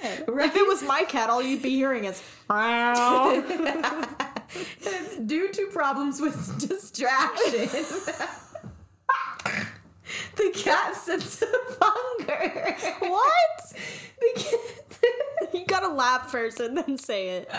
[0.00, 3.42] If it was my cat, all you'd be hearing is meow.
[4.80, 6.36] it's due to problems with
[6.68, 7.68] distraction.
[10.36, 11.48] the cat's sense of
[11.80, 12.76] hunger.
[13.00, 13.74] what?
[14.20, 17.50] The cat- You gotta laugh first and then say it.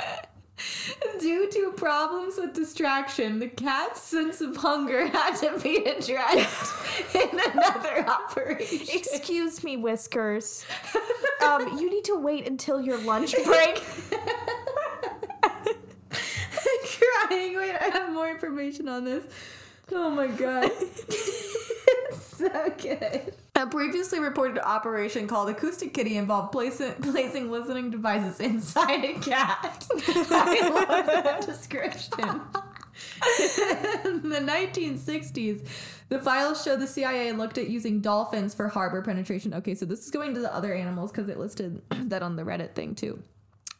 [1.21, 6.73] Due to problems with distraction, the cat's sense of hunger had to be addressed
[7.15, 8.87] in another operation.
[8.93, 10.65] Excuse me, Whiskers.
[11.45, 13.83] Um, you need to wait until your lunch break.
[17.29, 17.57] crying.
[17.57, 19.23] Wait, I have more information on this.
[19.91, 20.71] Oh my god.
[22.21, 23.33] so good.
[23.55, 29.85] A previously reported operation called Acoustic Kitty involved placing, placing listening devices inside a cat.
[30.07, 32.41] I love that description.
[34.05, 35.67] In the 1960s,
[36.09, 39.53] the files show the CIA looked at using dolphins for harbor penetration.
[39.53, 42.43] Okay, so this is going to the other animals because it listed that on the
[42.43, 43.21] Reddit thing too.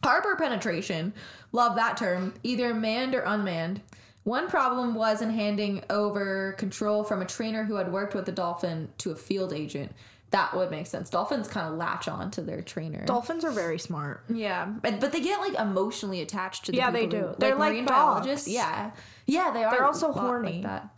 [0.04, 1.14] Harbor penetration,
[1.52, 3.82] love that term, either manned or unmanned.
[4.24, 8.32] One problem was in handing over control from a trainer who had worked with the
[8.32, 9.92] dolphin to a field agent.
[10.32, 11.10] That would make sense.
[11.10, 13.04] Dolphins kind of latch on to their trainer.
[13.06, 14.24] Dolphins are very smart.
[14.30, 17.18] Yeah, but, but they get like emotionally attached to the Yeah, they do.
[17.18, 17.98] Who, They're like marine dogs.
[17.98, 18.48] biologists.
[18.48, 18.92] Yeah,
[19.26, 19.72] yeah, they are.
[19.72, 20.54] They're also horny.
[20.54, 20.90] Like that.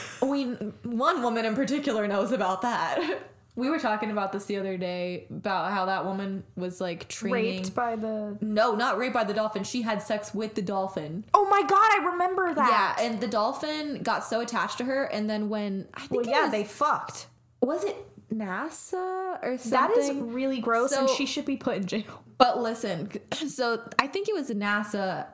[0.22, 0.44] we
[0.84, 3.20] one woman in particular knows about that.
[3.54, 7.58] We were talking about this the other day about how that woman was like training.
[7.58, 8.38] Raped by the.
[8.40, 9.62] no, not raped by the dolphin.
[9.62, 11.26] She had sex with the dolphin.
[11.34, 12.96] Oh my god, I remember that.
[12.98, 16.34] Yeah, and the dolphin got so attached to her, and then when I think well,
[16.34, 17.26] yeah, was, they fucked.
[17.60, 17.94] was it
[18.32, 19.70] NASA or something.
[19.70, 22.24] That is really gross, and she should be put in jail.
[22.38, 23.10] But listen,
[23.48, 25.26] so I think it was NASA.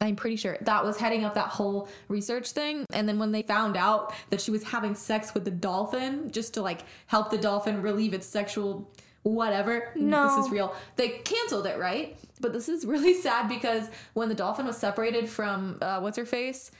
[0.00, 2.84] I'm pretty sure that was heading up that whole research thing.
[2.92, 6.54] And then when they found out that she was having sex with the dolphin just
[6.54, 8.88] to like help the dolphin relieve its sexual
[9.24, 10.28] whatever, No.
[10.36, 12.16] this is real, they canceled it, right?
[12.40, 16.24] But this is really sad because when the dolphin was separated from uh, what's her
[16.26, 16.70] face,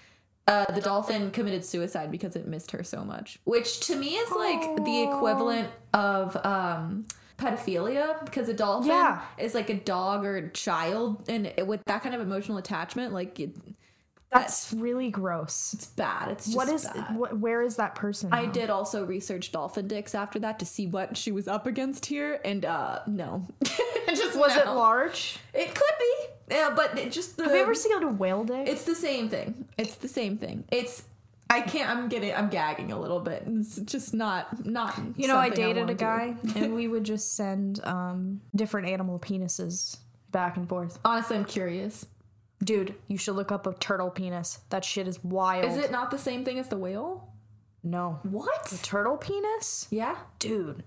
[0.47, 4.31] uh, the dolphin committed suicide because it missed her so much, which to me is
[4.31, 7.05] like the equivalent of um,
[7.39, 9.23] pedophilia because a dolphin Yeah.
[9.39, 13.13] is like a dog or a child, and it, with that kind of emotional attachment,
[13.15, 13.57] like it,
[14.31, 15.73] That's really gross.
[15.73, 16.31] it's bad.
[16.33, 16.85] It's just What is?
[16.85, 17.17] bad.
[17.17, 18.31] What, where is that person?
[18.33, 18.53] I now?
[18.53, 22.41] did also research dolphin dicks after that to see what she was up against here,
[22.45, 23.47] and uh no,
[24.09, 25.39] just Was it large?
[25.55, 26.15] It could be,
[26.57, 28.69] yeah, but it just the, Have you ever seen a whale dick?
[28.69, 29.67] It's the same thing.
[29.79, 30.65] It's the same thing.
[30.71, 31.05] It's
[31.51, 31.89] I can't.
[31.91, 32.35] I'm getting.
[32.35, 33.45] I'm gagging a little bit.
[33.47, 34.67] It's just not.
[34.67, 34.99] Not.
[35.17, 39.19] You know, I dated wanna a guy, and we would just send um, different animal
[39.19, 39.97] penises
[40.31, 40.99] back and forth.
[41.05, 42.07] Honestly, I'm curious.
[42.63, 44.59] Dude, you should look up a turtle penis.
[44.71, 45.65] That shit is wild.
[45.65, 47.33] Is it not the same thing as the whale?
[47.83, 48.19] No.
[48.25, 48.79] What?
[48.83, 49.87] Turtle penis?
[49.91, 50.17] Yeah.
[50.41, 50.83] Dude,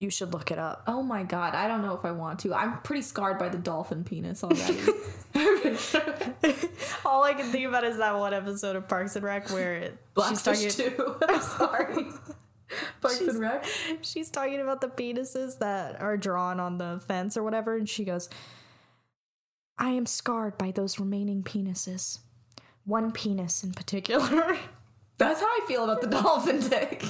[0.00, 0.82] you should look it up.
[0.86, 1.54] Oh my god.
[1.54, 2.54] I don't know if I want to.
[2.54, 4.78] I'm pretty scarred by the dolphin penis already.
[7.04, 9.98] All I can think about is that one episode of Parks and Rec where it,
[10.28, 10.68] she's talking.
[10.70, 11.16] too.
[11.28, 12.06] I'm sorry.
[13.00, 13.64] Parks She's- and Rec.
[14.02, 18.04] She's talking about the penises that are drawn on the fence or whatever, and she
[18.04, 18.28] goes,
[19.78, 22.18] I am scarred by those remaining penises.
[22.84, 24.58] One penis in particular.
[25.18, 27.02] That's how I feel about the dolphin dick.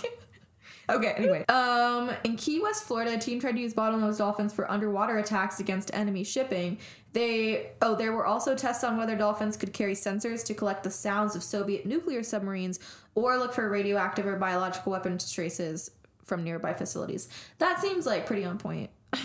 [0.89, 1.45] Okay, anyway.
[1.47, 5.61] Um, in Key West, Florida, a team tried to use bottlenose dolphins for underwater attacks
[5.61, 6.79] against enemy shipping.
[7.13, 10.91] They oh, there were also tests on whether dolphins could carry sensors to collect the
[10.91, 12.79] sounds of Soviet nuclear submarines
[13.15, 15.91] or look for radioactive or biological weapons traces
[16.25, 17.29] from nearby facilities.
[17.59, 18.91] That seems like pretty on point.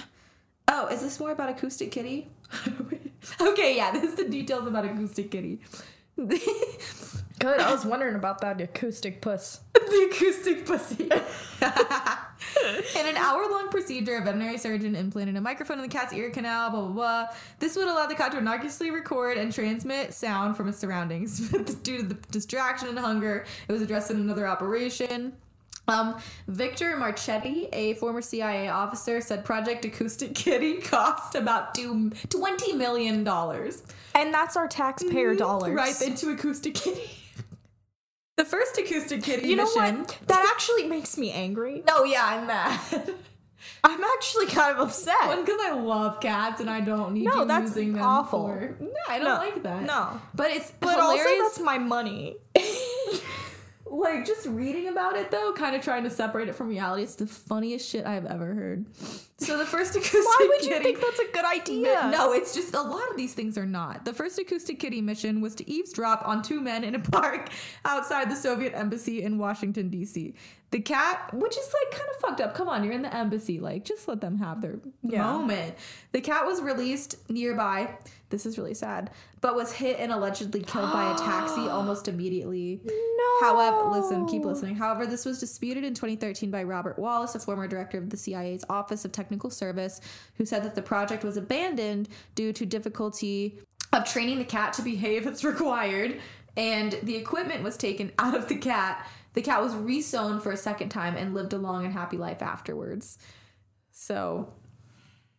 [0.74, 2.30] Oh, is this more about Acoustic Kitty?
[3.41, 5.60] okay, yeah, this is the details about Acoustic Kitty.
[6.17, 9.62] Good, I was wondering about that acoustic puss.
[9.74, 11.06] the acoustic pussy.
[11.06, 11.12] in
[13.08, 16.69] an hour long procedure, a veterinary surgeon implanted a microphone in the cat's ear canal,
[16.69, 17.28] blah, blah, blah.
[17.58, 21.50] This would allow the cat to innocuously record and transmit sound from its surroundings.
[21.84, 25.34] Due to the distraction and hunger, it was addressed in another operation.
[25.91, 32.77] Um, Victor Marchetti, a former CIA officer, said Project Acoustic Kitty cost about two, $20
[32.77, 33.27] million.
[34.15, 35.73] And that's our taxpayer dollars.
[35.73, 37.10] Right into Acoustic Kitty.
[38.38, 40.17] the first Acoustic Kitty You know what?
[40.27, 41.84] That actually makes me angry.
[41.88, 43.13] No, yeah, I'm mad.
[43.84, 45.15] I'm actually kind of upset.
[45.27, 48.47] One, because I love cats and I don't need No, you that's using them awful.
[48.47, 48.75] for.
[48.80, 49.84] No, I don't No, like that.
[49.84, 50.21] no.
[50.34, 51.41] but it's But also, hilarious.
[51.43, 52.36] that's my money.
[53.91, 57.04] Like just reading about it though, kind of trying to separate it from reality.
[57.04, 58.86] It's the funniest shit I've ever heard.
[59.38, 60.84] So the first acoustic Why would you kitty.
[60.84, 62.10] think that's a good idea?
[62.12, 64.06] No, it's just a lot of these things are not.
[64.06, 67.49] The first acoustic kitty mission was to eavesdrop on two men in a park
[67.86, 70.36] outside the Soviet embassy in Washington D.C.
[70.71, 72.55] The cat, which is like kind of fucked up.
[72.55, 73.60] Come on, you're in the embassy.
[73.60, 75.24] Like, just let them have their Yeah.
[75.24, 75.76] moment.
[76.13, 77.97] The cat was released nearby.
[78.30, 79.09] This is really sad,
[79.41, 82.80] but was hit and allegedly killed by a taxi almost immediately.
[82.86, 82.91] No.
[83.41, 84.76] However, listen, keep listening.
[84.76, 88.63] However, this was disputed in 2013 by Robert Wallace, a former director of the CIA's
[88.69, 89.99] Office of Technical Service,
[90.36, 93.59] who said that the project was abandoned due to difficulty
[93.91, 96.22] of training the cat to behave as required,
[96.55, 99.05] and the equipment was taken out of the cat.
[99.34, 102.41] The cat was resewn for a second time and lived a long and happy life
[102.41, 103.17] afterwards.
[103.91, 104.53] So,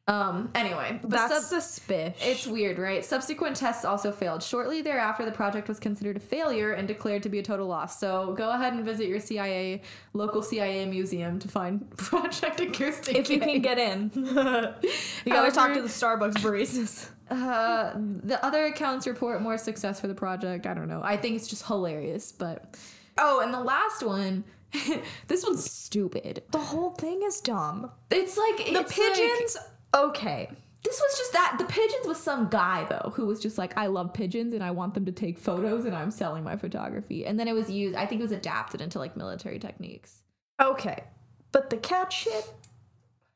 [0.09, 0.51] Um.
[0.57, 2.21] Anyway, That's sub- suspicious.
[2.25, 3.05] It's weird, right?
[3.05, 4.43] Subsequent tests also failed.
[4.43, 8.01] Shortly thereafter, the project was considered a failure and declared to be a total loss.
[8.01, 9.83] So go ahead and visit your CIA
[10.13, 13.17] local CIA museum to find Project Acoustic.
[13.17, 14.11] if you can get in.
[14.15, 17.09] you gotta talk to the Starbucks baristas.
[17.31, 17.93] Uh,
[18.25, 20.67] the other accounts report more success for the project.
[20.67, 21.01] I don't know.
[21.03, 22.77] I think it's just hilarious, but
[23.19, 24.45] oh, and the last one,
[25.29, 26.43] this one's stupid.
[26.51, 27.91] The whole thing is dumb.
[28.11, 29.57] It's like The it's pigeons,
[29.93, 30.51] like- okay.
[30.85, 31.57] this was just that.
[31.59, 34.71] The pigeons was some guy though who was just like, I love pigeons and I
[34.71, 37.27] want them to take photos and I'm selling my photography.
[37.27, 37.97] And then it was used.
[37.97, 40.23] I think it was adapted into like military techniques.
[40.61, 41.05] Okay.
[41.53, 42.51] But the cat shit?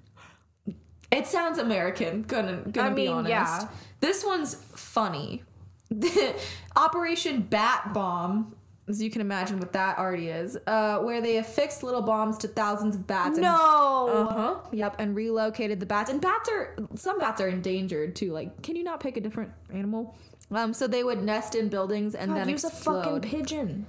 [1.11, 2.23] It sounds American.
[2.23, 3.29] Gonna gonna I be mean, honest.
[3.29, 3.67] yeah.
[3.99, 5.43] This one's funny.
[6.75, 8.55] Operation Bat Bomb,
[8.87, 12.47] as you can imagine what that already is, uh, where they affixed little bombs to
[12.47, 13.37] thousands of bats.
[13.37, 14.07] And, No.
[14.09, 14.69] uh-huh.
[14.71, 16.09] Yep, and relocated the bats.
[16.09, 18.31] And bats are some bats are endangered too.
[18.33, 20.15] Like, can you not pick a different animal?
[20.51, 22.99] Um, so they would nest in buildings and God, then use explode.
[22.99, 23.85] a fucking pigeon.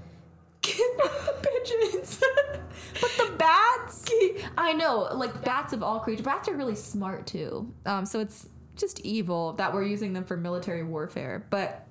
[0.63, 2.23] pigeons.
[3.01, 4.05] But the bats?
[4.59, 6.25] I know, like bats of all creatures.
[6.25, 7.73] Bats are really smart too.
[7.87, 11.45] Um, so it's just evil that we're using them for military warfare.
[11.51, 11.87] But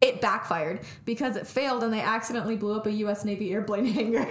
[0.00, 3.24] it backfired because it failed and they accidentally blew up a U.S.
[3.24, 4.26] Navy airplane hangar.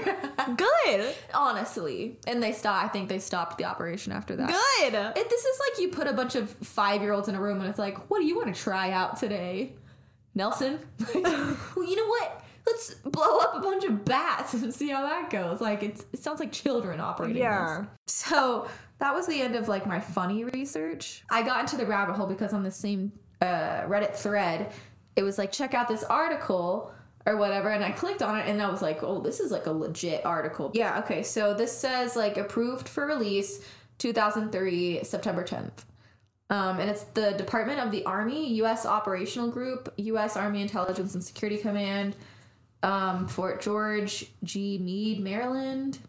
[0.56, 1.16] Good.
[1.34, 2.86] Honestly, and they stopped.
[2.86, 4.50] I think they stopped the operation after that.
[4.50, 4.94] Good.
[4.94, 7.60] It, this is like you put a bunch of five year olds in a room
[7.60, 9.74] and it's like, what do you want to try out today?
[10.36, 10.80] Nelson?
[11.14, 12.44] well, you know what?
[12.66, 15.60] Let's blow up a bunch of bats and see how that goes.
[15.60, 17.38] Like it's it sounds like children operating.
[17.38, 17.86] Yeah.
[18.06, 18.16] This.
[18.16, 21.24] So that was the end of like my funny research.
[21.30, 23.12] I got into the rabbit hole because on the same
[23.42, 24.72] uh, Reddit thread,
[25.16, 26.92] it was like check out this article
[27.26, 29.66] or whatever and I clicked on it and I was like, "Oh, this is like
[29.66, 31.24] a legit article." Yeah, okay.
[31.24, 33.66] So this says like approved for release
[34.00, 35.86] 2003 September 10th.
[36.50, 38.86] Um, and it's the Department of the Army, U.S.
[38.86, 40.38] Operational Group, U.S.
[40.38, 42.16] Army Intelligence and Security Command,
[42.84, 44.78] um, Fort George G.
[44.78, 46.00] Meade, Maryland.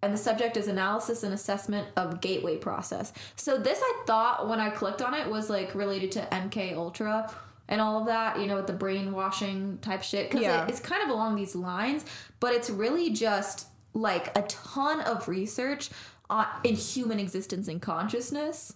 [0.00, 3.12] And the subject is analysis and assessment of gateway process.
[3.34, 7.28] So this I thought when I clicked on it was like related to MK Ultra
[7.68, 10.30] and all of that, you know, with the brainwashing type shit.
[10.30, 10.66] Because Yeah.
[10.66, 12.04] it's kind of along these lines,
[12.40, 15.90] but it's really just like a ton of research
[16.30, 18.74] on, in human existence and consciousness.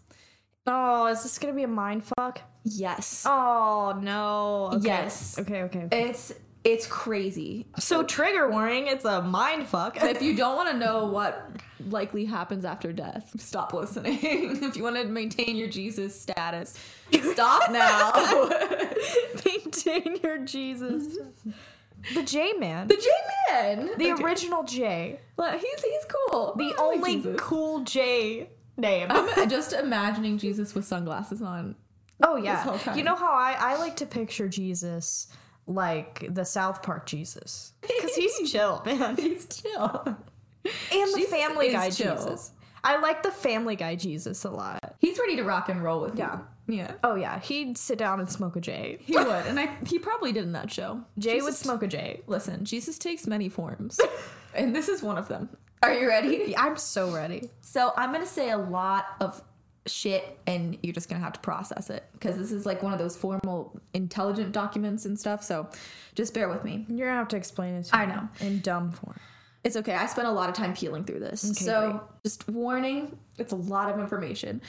[0.67, 2.41] Oh, is this gonna be a mind fuck?
[2.65, 3.25] Yes.
[3.27, 4.71] Oh no.
[4.75, 4.87] Okay.
[4.87, 5.39] Yes.
[5.39, 5.89] Okay, okay.
[5.91, 6.33] It's
[6.65, 7.67] it's crazy.
[7.79, 10.03] So trigger warning, it's a mind fuck.
[10.03, 11.51] if you don't want to know what
[11.89, 14.19] likely happens after death, stop listening.
[14.23, 16.79] if you want to maintain your Jesus status,
[17.33, 18.13] stop now.
[19.45, 21.19] Maintain your Jesus.
[22.15, 22.89] The J Man.
[22.89, 23.09] the J
[23.51, 23.91] Man.
[23.99, 25.19] The original J.
[25.37, 26.55] Well, he's he's cool.
[26.57, 27.41] The like only Jesus.
[27.41, 29.09] cool J name.
[29.11, 31.75] I'm just imagining Jesus with sunglasses on.
[32.23, 32.95] oh yeah.
[32.95, 35.29] You know how I, I like to picture Jesus
[35.67, 37.73] like the South Park Jesus.
[37.83, 39.17] Because he's chill, man.
[39.17, 40.03] He's chill.
[40.05, 40.17] And
[40.93, 42.17] the Jesus Family Guy chill.
[42.17, 42.53] Jesus.
[42.85, 44.97] I like the Family Guy Jesus a lot.
[44.99, 46.39] He's ready to rock and roll with Yeah.
[46.69, 46.77] you.
[46.77, 46.93] Yeah.
[47.03, 48.99] Oh yeah, he'd sit down and smoke a J.
[49.01, 51.03] He would, and I he probably did in that show.
[51.19, 52.23] Jay would smoke a J.
[52.29, 54.01] Listen, Jesus takes many forms,
[54.55, 55.49] and this is one of them.
[55.83, 56.57] Are you ready?
[56.57, 57.51] I'm so ready.
[57.63, 59.43] So I'm gonna say a lot of
[59.87, 62.99] shit, and you're just gonna have to process it because this is like one of
[62.99, 65.43] those formal, intelligent documents and stuff.
[65.43, 65.69] So
[66.15, 66.87] just bear with me.
[66.89, 68.29] You're gonna have to explain it to I know.
[68.41, 69.19] in dumb form.
[69.65, 69.95] It's okay.
[69.95, 71.45] I spent a lot of time peeling through this.
[71.45, 72.01] Okay, so, great.
[72.25, 74.61] just warning, it's a lot of information.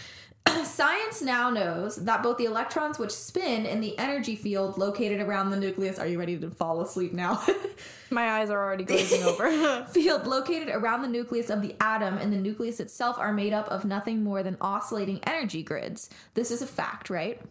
[0.63, 5.49] Science now knows that both the electrons which spin in the energy field located around
[5.49, 7.43] the nucleus, are you ready to fall asleep now?
[8.09, 9.85] My eyes are already glazing over.
[9.91, 13.67] field located around the nucleus of the atom and the nucleus itself are made up
[13.69, 16.09] of nothing more than oscillating energy grids.
[16.33, 17.41] This is a fact, right?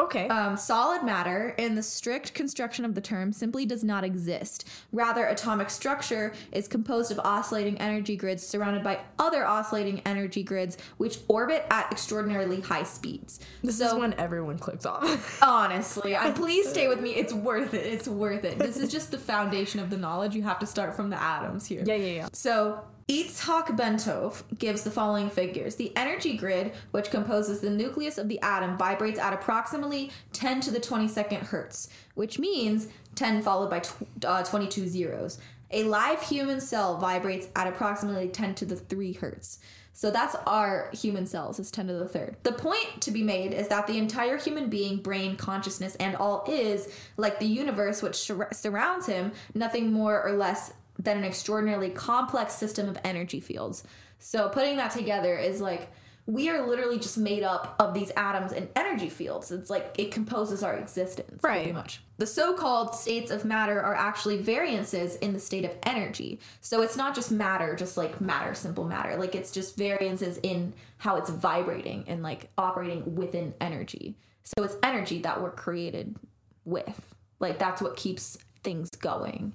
[0.00, 0.28] Okay.
[0.28, 4.68] Um, solid matter, in the strict construction of the term, simply does not exist.
[4.92, 10.76] Rather, atomic structure is composed of oscillating energy grids surrounded by other oscillating energy grids
[10.96, 13.40] which orbit at extraordinarily high speeds.
[13.62, 15.38] this is when everyone clicks off.
[15.42, 17.10] Honestly, I, please stay with me.
[17.10, 17.86] It's worth it.
[17.86, 18.58] It's worth it.
[18.58, 20.34] This is just the foundation of the knowledge.
[20.34, 21.82] You have to start from the atoms here.
[21.86, 22.28] yeah, yeah, yeah.
[22.32, 25.74] So, Itzhak Bentov gives the following figures.
[25.74, 30.70] The energy grid, which composes the nucleus of the atom, vibrates at approximately 10 to
[30.70, 32.86] the 22nd hertz, which means
[33.16, 35.40] 10 followed by tw- uh, 22 zeros.
[35.72, 39.58] A live human cell vibrates at approximately 10 to the 3 hertz.
[39.92, 42.36] So that's our human cells, is 10 to the third.
[42.44, 46.44] The point to be made is that the entire human being, brain, consciousness, and all
[46.48, 50.72] is, like the universe which sur- surrounds him, nothing more or less
[51.02, 53.82] than an extraordinarily complex system of energy fields.
[54.18, 55.90] So putting that together is like
[56.26, 59.50] we are literally just made up of these atoms and energy fields.
[59.50, 61.74] It's like it composes our existence, pretty Right.
[61.74, 62.02] much.
[62.18, 66.38] The so-called states of matter are actually variances in the state of energy.
[66.60, 69.16] So it's not just matter, just like matter, simple matter.
[69.16, 74.14] Like it's just variances in how it's vibrating and like operating within energy.
[74.44, 76.16] So it's energy that we're created
[76.64, 77.14] with.
[77.40, 79.54] Like that's what keeps things going.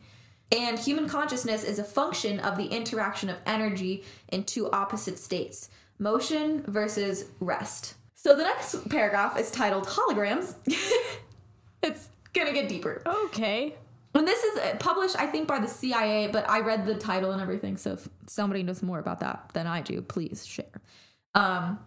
[0.51, 5.69] And human consciousness is a function of the interaction of energy in two opposite states
[5.97, 7.95] motion versus rest.
[8.15, 10.55] So the next paragraph is titled Holograms.
[11.83, 13.01] it's gonna get deeper.
[13.05, 13.75] Okay.
[14.13, 17.31] And this is uh, published, I think, by the CIA, but I read the title
[17.31, 17.75] and everything.
[17.75, 20.81] So if somebody knows more about that than I do, please share.
[21.33, 21.79] Um,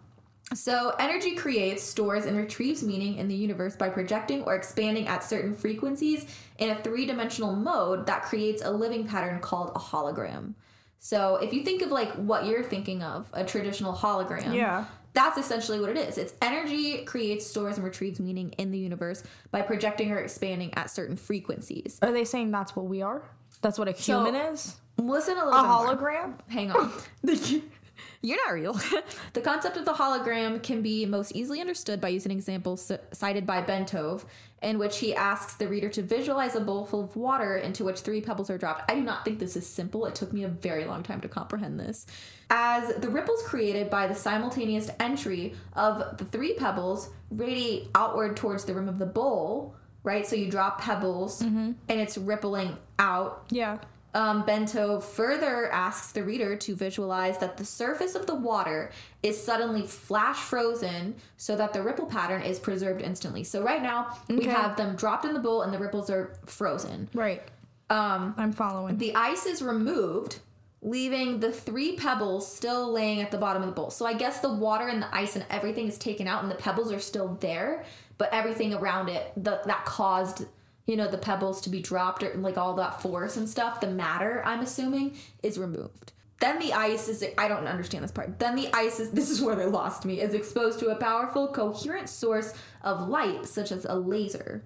[0.53, 5.23] so, energy creates, stores, and retrieves meaning in the universe by projecting or expanding at
[5.23, 6.25] certain frequencies
[6.57, 10.53] in a three dimensional mode that creates a living pattern called a hologram.
[10.99, 14.85] So, if you think of like what you're thinking of, a traditional hologram, Yeah.
[15.13, 16.17] that's essentially what it is.
[16.17, 20.89] It's energy creates, stores, and retrieves meaning in the universe by projecting or expanding at
[20.89, 21.99] certain frequencies.
[22.01, 23.21] Are they saying that's what we are?
[23.61, 24.75] That's what a So- human is?
[24.97, 25.95] Listen a A little bit more.
[25.95, 26.33] hologram?
[26.49, 26.91] Hang on.
[28.21, 28.73] You're not real.
[29.33, 33.45] the concept of the hologram can be most easily understood by using an example cited
[33.45, 34.25] by Bentov,
[34.61, 38.01] in which he asks the reader to visualize a bowl full of water into which
[38.01, 38.91] three pebbles are dropped.
[38.91, 40.05] I do not think this is simple.
[40.05, 42.05] It took me a very long time to comprehend this.
[42.49, 48.65] As the ripples created by the simultaneous entry of the three pebbles radiate outward towards
[48.65, 50.27] the rim of the bowl, right?
[50.27, 51.71] So you drop pebbles mm-hmm.
[51.87, 53.77] and it's rippling out Yeah.
[54.13, 58.91] Um, Bentov further asks the reader to visualize that the surface of the water
[59.21, 63.43] is suddenly flash frozen so that the ripple pattern is preserved instantly.
[63.43, 67.07] So right now we have them dropped in the bowl and the ripples are frozen.
[67.13, 67.43] Right.
[67.91, 68.97] Um, I'm following.
[68.97, 70.39] the ice is removed,
[70.81, 73.89] leaving the three pebbles still laying at the bottom of the bowl.
[73.89, 76.55] So I guess the water and the ice and everything is taken out and the
[76.55, 77.83] pebbles are still there,
[78.17, 80.45] but everything around it the, that caused
[80.89, 83.87] you know the pebbles to be dropped or like all that force and stuff, the
[83.87, 86.13] matter I'm assuming is removed.
[86.39, 88.39] Then the ice is I don't understand this part.
[88.39, 91.47] Then the ice is this is where they lost me is exposed to a powerful
[91.47, 94.63] coherent source of light such as a laser.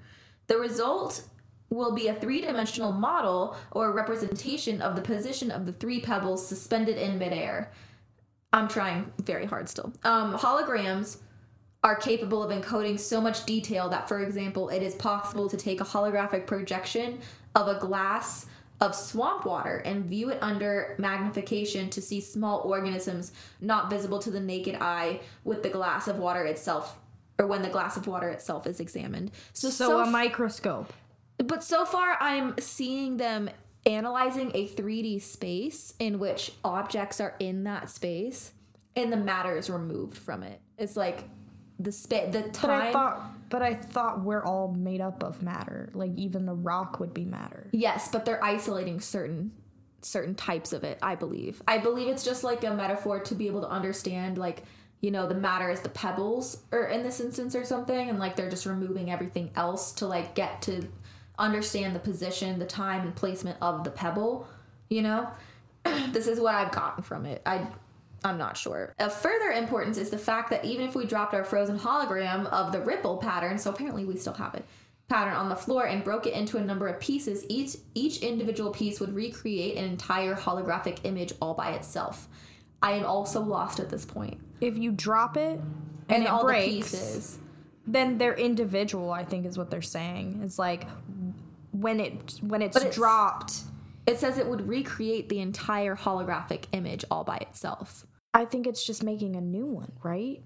[0.48, 1.26] The result
[1.70, 6.48] will be a three dimensional model or representation of the position of the three pebbles
[6.48, 7.72] suspended in midair.
[8.54, 9.92] I'm trying very hard still.
[10.04, 11.18] Um, holograms
[11.84, 15.82] are capable of encoding so much detail that, for example, it is possible to take
[15.82, 17.20] a holographic projection
[17.56, 18.46] of a glass
[18.80, 23.32] of swamp water and view it under magnification to see small organisms
[23.62, 27.00] not visible to the naked eye with the glass of water itself
[27.40, 29.32] or when the glass of water itself is examined.
[29.54, 30.94] So, so, so a microscope.
[31.38, 33.50] but so far, I'm seeing them
[33.86, 38.54] analyzing a 3D space in which objects are in that space
[38.96, 40.62] and the matter is removed from it.
[40.78, 41.24] It's like
[41.80, 42.82] the spa- the But time.
[42.82, 45.90] I thought but I thought we're all made up of matter.
[45.94, 47.68] Like even the rock would be matter.
[47.72, 49.52] yes, but they're isolating certain
[50.02, 51.00] certain types of it.
[51.02, 51.62] I believe.
[51.68, 54.64] I believe it's just like a metaphor to be able to understand like.
[55.02, 58.38] You know, the matter is the pebbles, or in this instance, or something, and like
[58.38, 60.88] they're just removing everything else to like get to
[61.38, 64.48] understand the position, the time, and placement of the pebble.
[64.90, 65.30] You know,
[66.14, 67.42] this is what I've gotten from it.
[67.46, 67.68] I
[68.24, 68.94] I'm not sure.
[69.00, 72.72] Of further importance is the fact that even if we dropped our frozen hologram of
[72.72, 74.66] the ripple pattern, so apparently we still have it,
[75.10, 78.72] pattern on the floor and broke it into a number of pieces, each each individual
[78.72, 82.28] piece would recreate an entire holographic image all by itself.
[82.82, 84.40] I am also lost at this point.
[84.62, 87.40] If you drop it and, And it all breaks, the pieces.
[87.86, 89.12] then they're individual.
[89.12, 90.42] I think is what they're saying.
[90.44, 90.88] It's like
[91.72, 93.54] when it when it's, it's- dropped.
[94.06, 98.06] It says it would recreate the entire holographic image all by itself.
[98.34, 100.42] I think it's just making a new one, right?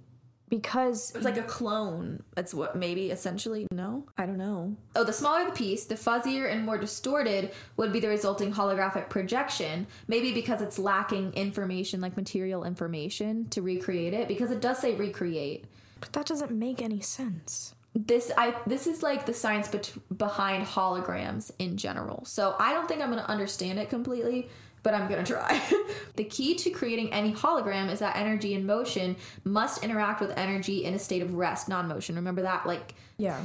[0.49, 2.23] Because It's like a clone.
[2.33, 3.67] That's what maybe essentially.
[3.71, 4.77] No, I don't know.
[4.95, 9.09] Oh, the smaller the piece, the fuzzier and more distorted would be the resulting holographic
[9.09, 9.87] projection.
[10.07, 14.29] Maybe because it's lacking information, like material information, to recreate it.
[14.29, 15.65] Because it does say recreate.
[15.99, 17.73] but that doesn't make any sense.
[17.99, 22.25] This I this is like the science bet- behind holograms in general.
[22.25, 24.49] So I don't think I'm gonna understand it completely,
[24.83, 25.59] but I'm gonna try.
[26.15, 30.85] the key to creating any hologram is that energy in motion must interact with energy
[30.85, 32.13] in a state of rest, non-motion.
[32.15, 33.41] Remember that, like Yeah.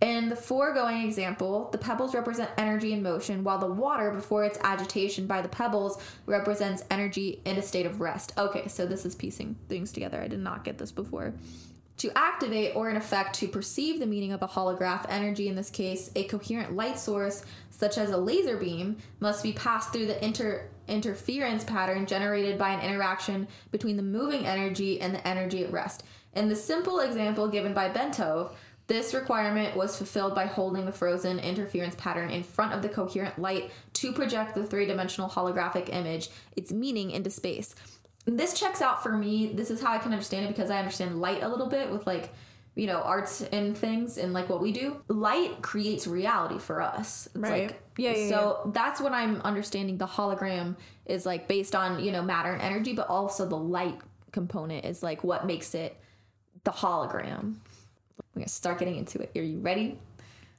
[0.00, 4.58] in the foregoing example, the pebbles represent energy in motion, while the water, before its
[4.62, 8.32] agitation by the pebbles, represents energy in a state of rest.
[8.38, 10.20] Okay, so this is piecing things together.
[10.22, 11.34] I did not get this before.
[11.98, 15.70] To activate, or in effect, to perceive the meaning of a holograph energy, in this
[15.70, 20.24] case, a coherent light source, such as a laser beam, must be passed through the
[20.24, 25.72] inter- interference pattern generated by an interaction between the moving energy and the energy at
[25.72, 26.02] rest.
[26.34, 28.52] In the simple example given by Bentov,
[28.88, 33.38] this requirement was fulfilled by holding the frozen interference pattern in front of the coherent
[33.38, 37.74] light to project the three dimensional holographic image, its meaning into space
[38.26, 39.52] this checks out for me.
[39.54, 42.06] This is how I can understand it because I understand light a little bit with
[42.06, 42.32] like,
[42.74, 45.00] you know, arts and things and like what we do.
[45.08, 47.26] Light creates reality for us.
[47.26, 47.68] It's Right.
[47.68, 49.96] Like, Yeah, yeah, So that's what I'm understanding.
[49.96, 53.98] The hologram is like based on, you know, matter and energy, but also the light
[54.32, 55.96] component is like what makes it
[56.64, 57.54] the hologram.
[58.34, 59.30] We're gonna start getting into it.
[59.36, 59.98] Are you ready?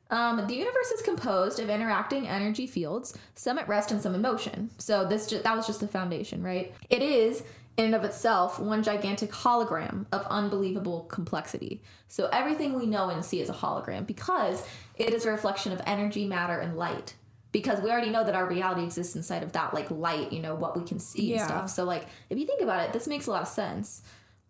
[0.09, 4.21] Um, the universe is composed of interacting energy fields, some at rest and some in
[4.21, 4.69] motion.
[4.77, 6.73] So this ju- that was just the foundation, right?
[6.89, 7.43] It is
[7.77, 11.83] in and of itself one gigantic hologram of unbelievable complexity.
[12.07, 15.81] So everything we know and see is a hologram because it is a reflection of
[15.85, 17.13] energy, matter, and light.
[17.51, 20.53] Because we already know that our reality exists inside of that, like light, you know,
[20.53, 21.69] what we can see and stuff.
[21.69, 24.01] So, like, if you think about it, this makes a lot of sense.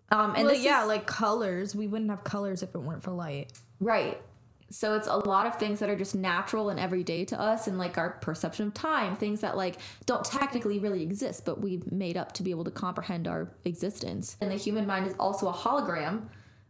[0.10, 1.76] Um, and well, this yeah, is- like colors.
[1.76, 3.52] We wouldn't have colors if it weren't for light.
[3.80, 4.20] Right.
[4.70, 7.78] So it's a lot of things that are just natural and everyday to us and
[7.78, 12.18] like our perception of time, things that like don't technically really exist, but we've made
[12.18, 14.36] up to be able to comprehend our existence.
[14.42, 16.24] And the human mind is also a hologram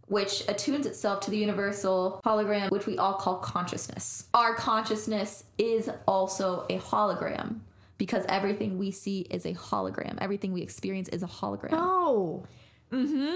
[0.08, 4.26] which attunes itself to the universal hologram which we all call consciousness.
[4.34, 7.60] Our consciousness is also a hologram
[7.98, 10.18] because everything we see is a hologram.
[10.20, 11.70] Everything we experience is a hologram.
[11.72, 12.46] Oh,
[12.92, 13.36] mm-hmm.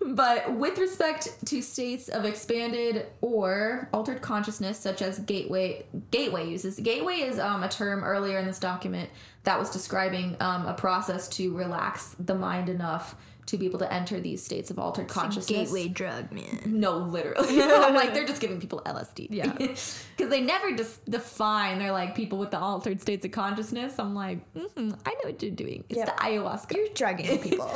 [0.00, 6.78] But with respect to states of expanded or altered consciousness, such as gateway, gateway uses.
[6.78, 9.08] Gateway is um, a term earlier in this document
[9.44, 13.16] that was describing um, a process to relax the mind enough
[13.46, 15.46] to be able to enter these states of altered consciousness.
[15.70, 16.62] Gateway drug, man.
[16.66, 17.56] No, literally.
[17.58, 19.28] like they're just giving people LSD.
[19.30, 19.56] Yeah.
[20.16, 21.80] Because they never just define.
[21.80, 23.98] They're like people with the altered states of consciousness.
[23.98, 25.82] I'm like, hmm I know what you're doing.
[25.88, 26.04] It's Yeah.
[26.04, 26.76] the ayahuasca.
[26.76, 27.66] You're drugging people.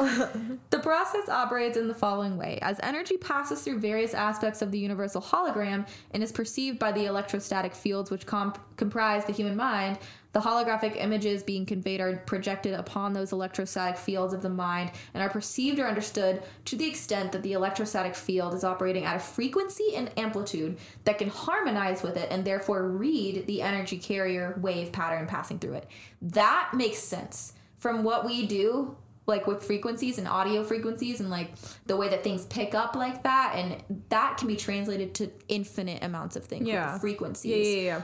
[0.71, 2.61] The process operates in the following way.
[2.63, 7.07] As energy passes through various aspects of the universal hologram and is perceived by the
[7.07, 9.99] electrostatic fields which comp- comprise the human mind,
[10.33, 15.23] the holographic images being conveyed are projected upon those electrostatic fields of the mind and
[15.23, 19.21] are perceived or understood to the extent that the electrostatic field is operating at a
[19.21, 24.93] frequency and amplitude that can harmonize with it and therefore read the energy carrier wave
[24.93, 25.87] pattern passing through it.
[26.23, 27.55] That makes sense.
[27.79, 31.51] From what we do, like with frequencies and audio frequencies and like
[31.87, 36.03] the way that things pick up like that and that can be translated to infinite
[36.03, 36.99] amounts of things Yeah.
[36.99, 38.03] frequencies yeah, yeah, yeah.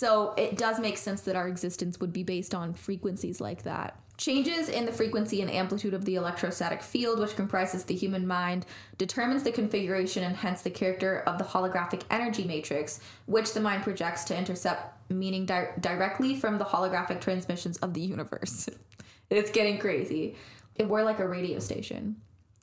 [0.00, 3.98] So it does make sense that our existence would be based on frequencies like that.
[4.18, 8.64] Changes in the frequency and amplitude of the electrostatic field which comprises the human mind
[8.98, 13.82] determines the configuration and hence the character of the holographic energy matrix which the mind
[13.82, 18.68] projects to intercept meaning di- directly from the holographic transmissions of the universe.
[19.28, 20.36] It's getting crazy.
[20.78, 22.16] We're like a radio station.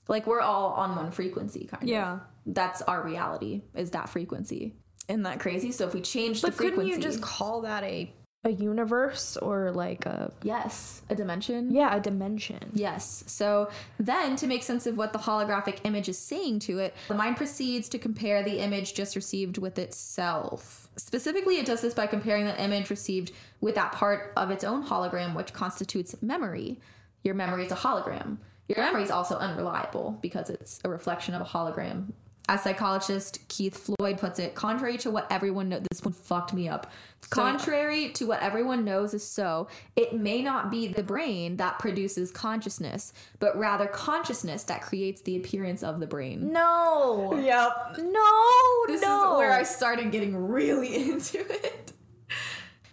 [0.07, 2.13] Like we're all on one frequency kind Yeah.
[2.13, 2.19] of.
[2.19, 2.25] Yeah.
[2.59, 4.75] that's our reality is that frequency
[5.09, 8.11] isn't that crazy so if we change the But couldn't you just call that a
[8.45, 12.71] a universe or like a yes a dimension yeah a dimension?
[12.73, 13.23] Yes.
[13.27, 17.13] So then, to make sense of what the holographic image is saying to it, the
[17.13, 20.89] mind proceeds to compare the image just received with itself.
[20.97, 23.31] Specifically, it does this by comparing the image received
[23.61, 26.79] with that part of its own hologram, which constitutes memory.
[27.23, 28.37] Your memory is a hologram.
[28.67, 32.11] Your memory is also unreliable because it's a reflection of a hologram.
[32.49, 36.67] As psychologist Keith Floyd puts it, contrary to what everyone knows, this one fucked me
[36.67, 36.91] up.
[37.29, 42.31] Contrary to what everyone knows is so, it may not be the brain that produces
[42.31, 46.51] consciousness, but rather consciousness that creates the appearance of the brain.
[46.51, 47.33] No.
[47.33, 47.97] Yep.
[47.99, 48.83] No.
[48.87, 49.33] This no.
[49.33, 51.93] is where I started getting really into it.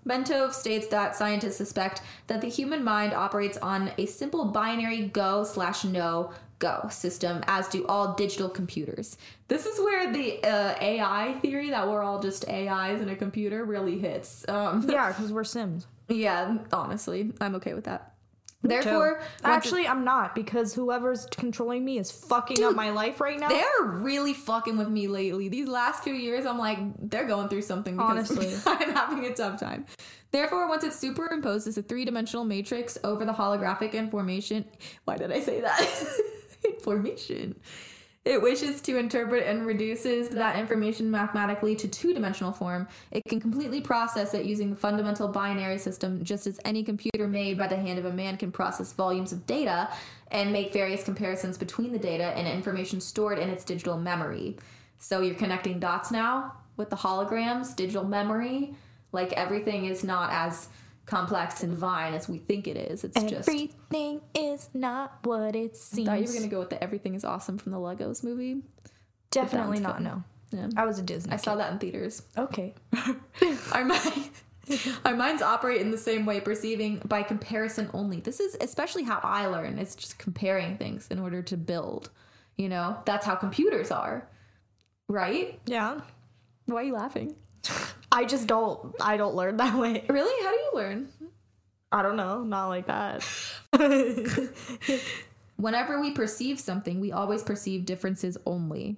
[0.06, 5.44] Bentov states that scientists suspect that the human mind operates on a simple binary go
[5.44, 9.16] slash no go system, as do all digital computers.
[9.48, 13.64] This is where the uh, AI theory that we're all just AIs in a computer
[13.64, 14.48] really hits.
[14.48, 15.88] Um, yeah, because we're Sims.
[16.08, 18.14] yeah, honestly, I'm okay with that.
[18.62, 23.40] Therefore, it- actually, I'm not because whoever's controlling me is fucking up my life right
[23.40, 23.48] now.
[23.48, 25.48] They're really fucking with me lately.
[25.48, 28.54] These last few years, I'm like, they're going through something because Honestly.
[28.66, 29.86] I'm having a tough time.
[30.30, 34.66] Therefore, once it's superimposes a three dimensional matrix over the holographic information,
[35.06, 35.80] why did I say that?
[36.64, 37.54] information.
[38.24, 42.86] it wishes to interpret and reduces that information mathematically to two dimensional form.
[43.10, 47.56] It can completely process it using the fundamental binary system, just as any computer made
[47.56, 49.88] by the hand of a man can process volumes of data
[50.30, 54.56] and make various comparisons between the data and information stored in its digital memory.
[54.98, 58.74] So you're connecting dots now with the holograms, digital memory.
[59.12, 60.68] Like everything is not as
[61.10, 63.04] complex and vine as we think it is.
[63.04, 63.48] It's just.
[63.48, 66.08] Everything is not what it I seems.
[66.08, 68.62] thought you were gonna go with the "Everything Is Awesome" from the Legos movie.
[69.30, 70.00] Definitely not.
[70.02, 70.68] No, Yeah.
[70.76, 71.32] I was a Disney.
[71.32, 72.22] I saw that in theaters.
[72.38, 72.74] Okay.
[73.72, 74.30] Our mind,
[75.04, 78.20] our minds operate in the same way, perceiving by comparison only.
[78.20, 79.78] This is especially how I learn.
[79.78, 82.10] It's just comparing things in order to build.
[82.56, 84.28] You know, that's how computers are,
[85.08, 85.58] right?
[85.66, 86.00] Yeah.
[86.66, 87.34] Why are you laughing?
[88.12, 88.94] I just don't.
[89.00, 90.04] I don't learn that way.
[90.08, 90.44] Really?
[90.44, 91.08] How do you learn?
[91.92, 92.42] I don't know.
[92.42, 93.24] Not like that.
[95.56, 98.96] Whenever we perceive something, we always perceive differences only.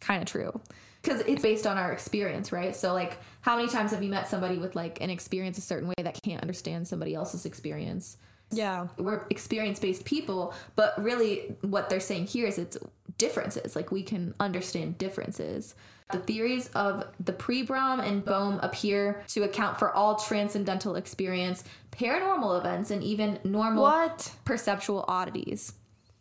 [0.00, 0.60] Kind of true.
[1.02, 2.74] Because it's based on our experience, right?
[2.74, 5.88] So, like, how many times have you met somebody with like an experience a certain
[5.88, 8.16] way that can't understand somebody else's experience?
[8.50, 8.88] yeah.
[8.96, 12.78] we're experience based people, but really what they're saying here is it's
[13.18, 13.76] differences.
[13.76, 15.74] Like we can understand differences.
[16.10, 22.58] The theories of the Pribram and Bohm appear to account for all transcendental experience, paranormal
[22.58, 24.32] events, and even normal What?
[24.46, 25.74] perceptual oddities.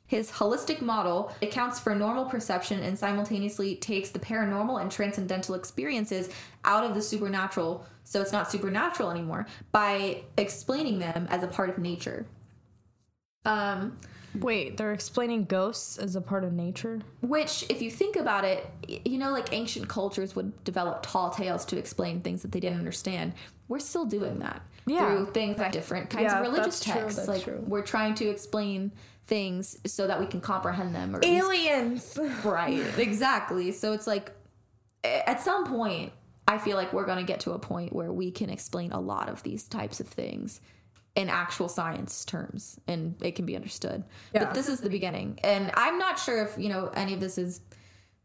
[0.06, 6.30] His holistic model accounts for normal perception and simultaneously takes the paranormal and transcendental experiences
[6.66, 11.70] out of the supernatural, so it's not supernatural anymore, by explaining them as a part
[11.70, 12.26] of nature.
[13.46, 13.98] Um,
[14.42, 17.02] Wait, they're explaining ghosts as a part of nature?
[17.22, 18.66] which, if you think about it,
[19.06, 22.80] you know, like ancient cultures would develop tall tales to explain things that they didn't
[22.80, 23.34] understand.
[23.68, 25.00] We're still doing that Yeah.
[25.16, 27.16] through things like different kinds Yeah, of religious true, texts.
[27.18, 27.64] that's like true.
[27.68, 28.92] we're trying to explain
[29.26, 31.14] things so that we can comprehend them.
[31.14, 32.20] Or at least- Aliens!
[32.46, 33.72] right, exactly.
[33.74, 34.32] So it's like,
[35.04, 36.14] at some point,
[36.48, 39.00] I feel like we're going to get to a point where we can explain a
[39.02, 40.62] lot of these types of things
[41.18, 44.04] in actual science terms and it can be understood.
[44.34, 44.46] Yeah.
[44.46, 45.40] But this is the beginning.
[45.44, 47.60] And I'm not sure if, you know, any of this is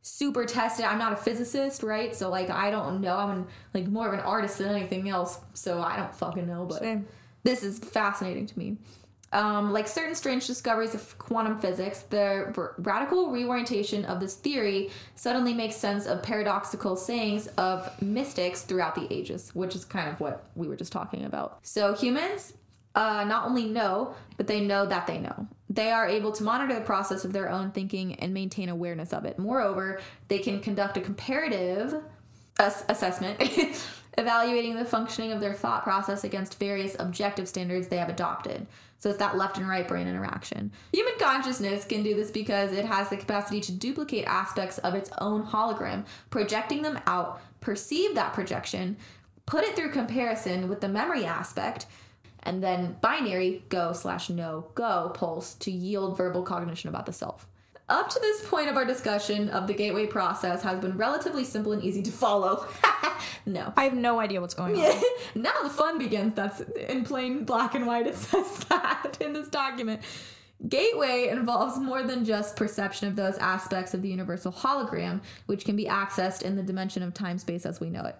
[0.02, 0.84] super tested.
[0.84, 2.14] I'm not a physicist, right?
[2.14, 3.16] So like I don't know.
[3.16, 6.66] I'm an, like more of an artist than anything else, so I don't fucking know,
[6.66, 7.06] but Same.
[7.44, 8.76] this is fascinating to me.
[9.32, 14.90] Um, like certain strange discoveries of quantum physics, the r- radical reorientation of this theory
[15.14, 20.20] suddenly makes sense of paradoxical sayings of mystics throughout the ages, which is kind of
[20.20, 21.60] what we were just talking about.
[21.62, 22.52] So humans
[22.94, 25.46] uh, not only know, but they know that they know.
[25.70, 29.24] They are able to monitor the process of their own thinking and maintain awareness of
[29.24, 29.38] it.
[29.38, 32.02] Moreover, they can conduct a comparative
[32.58, 33.40] ass- assessment,
[34.18, 38.66] evaluating the functioning of their thought process against various objective standards they have adopted.
[38.98, 40.70] So it's that left and right brain interaction.
[40.92, 45.10] Human consciousness can do this because it has the capacity to duplicate aspects of its
[45.18, 48.96] own hologram, projecting them out, perceive that projection,
[49.44, 51.86] put it through comparison with the memory aspect,
[52.42, 57.46] and then binary go slash no go pulse to yield verbal cognition about the self.
[57.88, 61.72] Up to this point of our discussion of the gateway process has been relatively simple
[61.72, 62.66] and easy to follow.
[63.46, 63.72] no.
[63.76, 65.02] I have no idea what's going on.
[65.34, 66.34] now the fun begins.
[66.34, 68.06] That's in plain black and white.
[68.06, 70.00] It says that in this document.
[70.68, 75.74] Gateway involves more than just perception of those aspects of the universal hologram, which can
[75.74, 78.16] be accessed in the dimension of time space as we know it.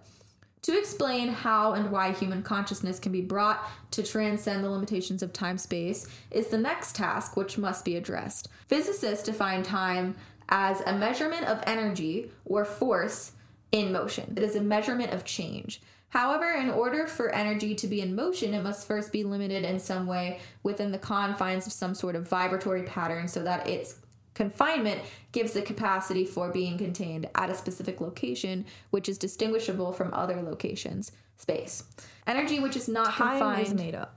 [0.63, 5.33] To explain how and why human consciousness can be brought to transcend the limitations of
[5.33, 8.49] time space is the next task which must be addressed.
[8.69, 10.15] Physicists define time
[10.49, 13.33] as a measurement of energy or force
[13.73, 14.35] in motion.
[14.37, 15.81] It is a measurement of change.
[16.11, 19.81] However, in order for energy to be in motion, it must first be limited in
[19.81, 23.97] some way within the confines of some sort of vibratory pattern so that its
[24.35, 25.01] confinement
[25.33, 30.43] gives the capacity for being contained at a specific location, which is distinguishable from other
[30.43, 31.13] locations.
[31.37, 31.85] Space.
[32.27, 33.67] Energy which is not Time confined.
[33.67, 34.17] is made up.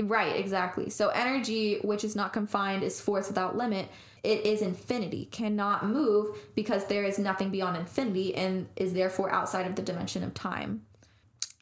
[0.00, 0.88] Right, exactly.
[0.90, 3.88] So energy which is not confined is force without limit.
[4.22, 9.66] It is infinity, cannot move because there is nothing beyond infinity and is therefore outside
[9.66, 10.82] of the dimension of time.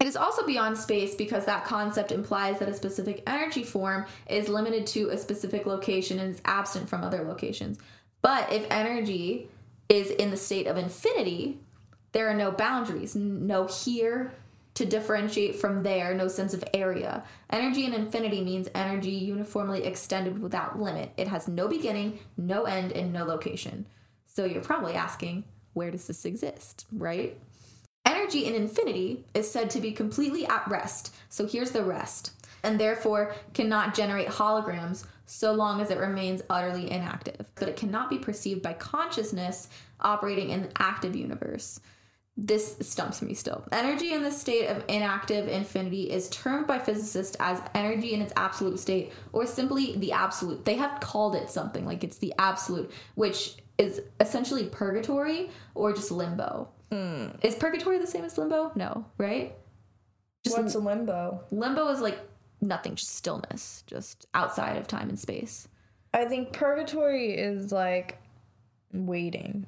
[0.01, 4.49] It is also beyond space because that concept implies that a specific energy form is
[4.49, 7.79] limited to a specific location and is absent from other locations.
[8.23, 9.51] But if energy
[9.91, 11.59] is in the state of infinity,
[12.13, 14.33] there are no boundaries, no here
[14.75, 17.23] to differentiate from there, no sense of area.
[17.51, 21.13] Energy in infinity means energy uniformly extended without limit.
[21.19, 23.85] It has no beginning, no end, and no location.
[24.27, 25.45] So you're probably asking,
[25.75, 27.39] where does this exist, right?
[28.11, 31.15] Energy in infinity is said to be completely at rest.
[31.29, 32.33] So here's the rest.
[32.63, 37.47] and therefore cannot generate holograms so long as it remains utterly inactive.
[37.55, 39.69] But it cannot be perceived by consciousness
[40.01, 41.81] operating in the active universe.
[42.37, 43.65] This stumps me still.
[43.71, 48.33] Energy in the state of inactive infinity is termed by physicists as energy in its
[48.37, 50.65] absolute state, or simply the absolute.
[50.65, 56.11] They have called it something like it's the absolute, which is essentially purgatory or just
[56.11, 56.69] limbo.
[56.91, 57.45] Mm.
[57.45, 58.73] Is purgatory the same as limbo?
[58.75, 59.55] No, right?
[60.45, 61.45] Just What's a limbo?
[61.51, 62.19] limbo is like
[62.61, 65.69] nothing, just stillness, just outside of time and space.
[66.13, 68.19] I think purgatory is like
[68.93, 69.67] waiting,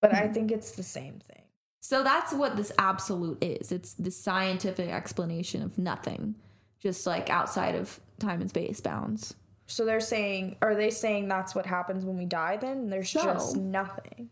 [0.00, 0.32] but I hmm.
[0.32, 1.42] think it's the same thing.
[1.80, 3.72] So that's what this absolute is.
[3.72, 6.34] It's the scientific explanation of nothing,
[6.78, 9.34] just like outside of time and space bounds.
[9.66, 12.58] So they're saying, are they saying that's what happens when we die?
[12.58, 13.22] Then there's No.
[13.22, 14.28] just nothing.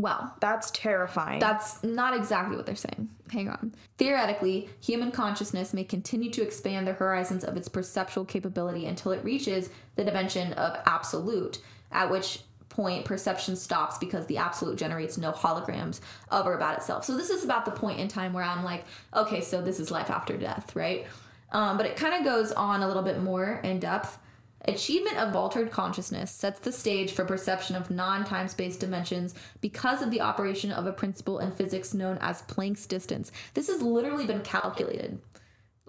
[0.00, 1.40] Well, That's terrifying.
[1.40, 3.10] That's not exactly what they're saying.
[3.30, 3.74] Hang on.
[3.98, 9.22] Theoretically, human consciousness may continue to expand the horizons of its perceptual capability until it
[9.22, 11.58] reaches the dimension of absolute,
[11.92, 12.40] at which
[12.70, 17.04] point perception stops because the absolute generates no holograms of or about itself.
[17.04, 18.84] So this is about the point in time where I'm like,
[19.14, 21.06] okay, so this is life after death, right?
[21.52, 24.18] Um, but it kind of goes on a little bit more in depth.
[24.66, 30.02] Achievement of altered consciousness sets the stage for perception of non time space dimensions because
[30.02, 33.32] of the operation of a principle in physics known as Planck's distance.
[33.54, 35.18] This has literally been calculated,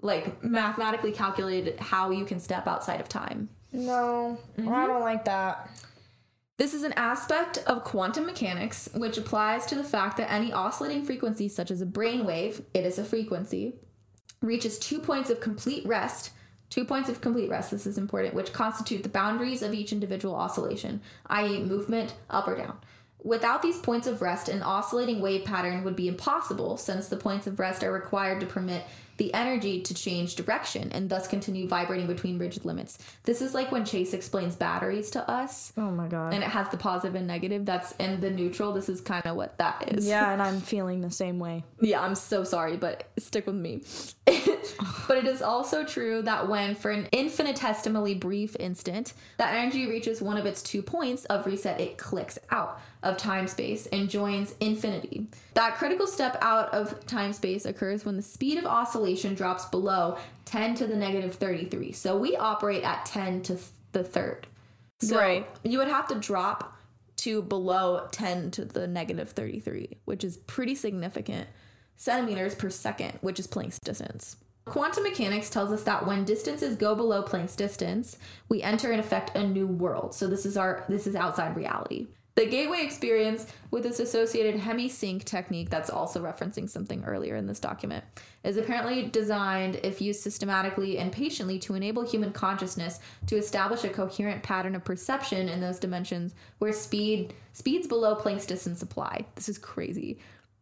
[0.00, 3.50] like mathematically calculated, how you can step outside of time.
[3.72, 4.86] no, I mm-hmm.
[4.86, 5.68] don't like that.
[6.62, 11.04] This is an aspect of quantum mechanics which applies to the fact that any oscillating
[11.04, 13.74] frequency, such as a brainwave, it is a frequency,
[14.40, 16.30] reaches two points of complete rest.
[16.72, 20.34] Two points of complete rest, this is important, which constitute the boundaries of each individual
[20.34, 22.78] oscillation, i.e., movement up or down.
[23.22, 27.46] Without these points of rest, an oscillating wave pattern would be impossible since the points
[27.46, 28.86] of rest are required to permit
[29.18, 32.98] the energy to change direction and thus continue vibrating between rigid limits.
[33.24, 36.34] This is like when Chase explains batteries to us Oh my god.
[36.34, 37.64] and it has the positive and negative.
[37.66, 38.72] That's in the neutral.
[38.72, 40.06] This is kind of what that is.
[40.06, 41.64] yeah, and I'm feeling the same way.
[41.80, 43.82] Yeah, I'm so sorry, but stick with me.
[45.08, 50.22] but it is also true that when, for an infinitesimally brief instant, that energy reaches
[50.22, 54.54] one of its two points of reset, it clicks out of time space and joins
[54.60, 55.26] infinity.
[55.54, 60.18] That critical step out of time space occurs when the speed of oscillation drops below
[60.44, 61.92] 10 to the negative 33.
[61.92, 63.58] So we operate at 10 to
[63.92, 64.46] the third.
[65.00, 65.46] So Right.
[65.64, 66.76] you would have to drop
[67.18, 71.48] to below 10 to the negative 33, which is pretty significant
[71.96, 74.36] centimeters per second, which is Planck's distance.
[74.64, 78.16] Quantum mechanics tells us that when distances go below Planck's distance,
[78.48, 80.14] we enter in effect a new world.
[80.14, 82.06] So this is our this is outside reality.
[82.34, 87.60] The gateway experience with its associated hemi-sync technique that's also referencing something earlier in this
[87.60, 88.04] document
[88.42, 93.88] is apparently designed if used systematically and patiently to enable human consciousness to establish a
[93.90, 99.26] coherent pattern of perception in those dimensions where speed speeds below Planck's distance apply.
[99.34, 100.18] This is crazy.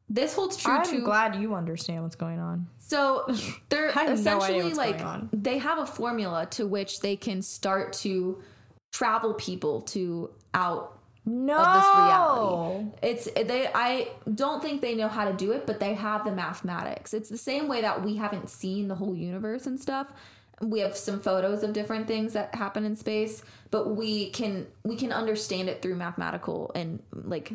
[0.09, 2.67] This holds true I'm to glad you understand what's going on.
[2.81, 3.33] so
[3.69, 5.01] they're have no essentially like
[5.33, 8.43] they have a formula to which they can start to
[8.91, 11.57] travel people to out No.
[11.59, 12.91] of this reality.
[13.03, 16.33] It's they I don't think they know how to do it, but they have the
[16.33, 17.15] mathematics.
[17.15, 20.09] It's the same way that we haven't seen the whole universe and stuff.
[20.63, 24.97] We have some photos of different things that happen in space, but we can we
[24.97, 27.53] can understand it through mathematical and like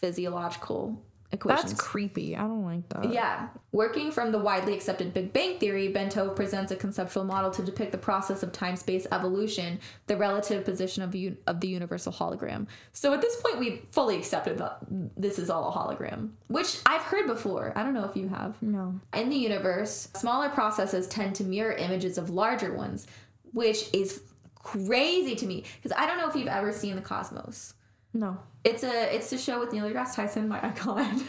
[0.00, 1.00] physiological
[1.32, 1.72] equations.
[1.72, 2.36] That's creepy.
[2.36, 3.12] I don't like that.
[3.12, 3.48] Yeah.
[3.72, 7.92] Working from the widely accepted Big Bang Theory, Bentov presents a conceptual model to depict
[7.92, 12.66] the process of time space evolution, the relative position of, un- of the universal hologram.
[12.92, 14.78] So at this point, we've fully accepted that
[15.16, 17.72] this is all a hologram, which I've heard before.
[17.76, 18.60] I don't know if you have.
[18.62, 18.98] No.
[19.14, 23.06] In the universe, smaller processes tend to mirror images of larger ones,
[23.52, 24.22] which is
[24.62, 27.72] crazy to me because I don't know if you've ever seen the cosmos
[28.12, 28.36] No.
[28.64, 31.22] It's a it's a show with Neil deGrasse Tyson, my icon,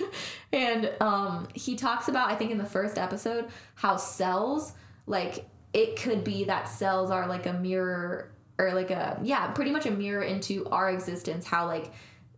[0.52, 4.74] and um, he talks about I think in the first episode how cells
[5.06, 9.72] like it could be that cells are like a mirror or like a yeah pretty
[9.72, 11.92] much a mirror into our existence how like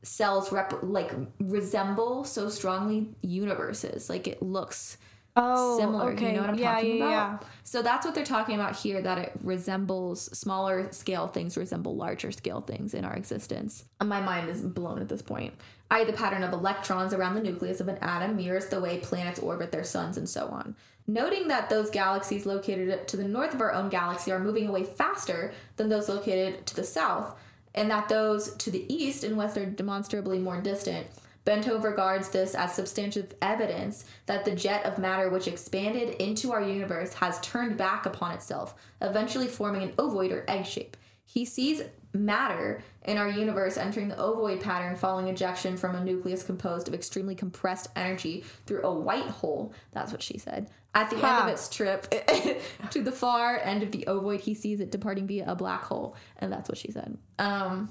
[0.03, 4.09] cells rep like resemble so strongly universes.
[4.09, 4.97] Like it looks
[5.35, 6.11] Oh, similar.
[6.11, 6.27] okay.
[6.27, 7.41] You know what I'm yeah, talking yeah, about?
[7.41, 7.47] Yeah.
[7.63, 12.31] So that's what they're talking about here that it resembles smaller scale things resemble larger
[12.31, 13.85] scale things in our existence.
[13.99, 15.53] Uh, my mind is blown at this point.
[15.89, 19.39] I the pattern of electrons around the nucleus of an atom mirrors the way planets
[19.39, 20.75] orbit their suns and so on.
[21.07, 24.83] Noting that those galaxies located to the north of our own galaxy are moving away
[24.83, 27.35] faster than those located to the south,
[27.75, 31.07] and that those to the east and west are demonstrably more distant,
[31.45, 36.61] Bentov regards this as substantive evidence that the jet of matter which expanded into our
[36.61, 40.95] universe has turned back upon itself, eventually forming an ovoid or egg shape.
[41.25, 41.81] He sees
[42.13, 46.93] matter in our universe entering the ovoid pattern following ejection from a nucleus composed of
[46.93, 49.73] extremely compressed energy through a white hole.
[49.91, 50.69] That's what she said.
[50.95, 52.07] At the end of its trip
[52.91, 56.15] to the far end of the ovoid, he sees it departing via a black hole.
[56.37, 57.17] And that's what she said.
[57.39, 57.89] Um,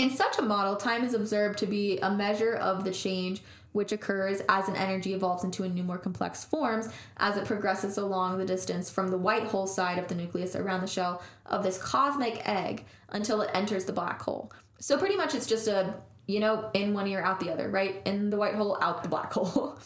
[0.00, 3.42] in such a model, time is observed to be a measure of the change
[3.72, 6.88] which occurs as an energy evolves into a new, more complex forms
[7.18, 10.80] as it progresses along the distance from the white hole side of the nucleus around
[10.80, 14.50] the shell of this cosmic egg until it enters the black hole.
[14.78, 15.92] So, pretty much, it's just a,
[16.26, 18.00] you know, in one ear, out the other, right?
[18.06, 19.78] In the white hole, out the black hole.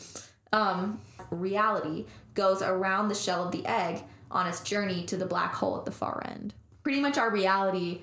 [0.53, 1.01] um,
[1.33, 5.77] reality goes around the shell of the egg on its journey to the black hole
[5.77, 6.55] at the far end.
[6.85, 8.03] Pretty much, our reality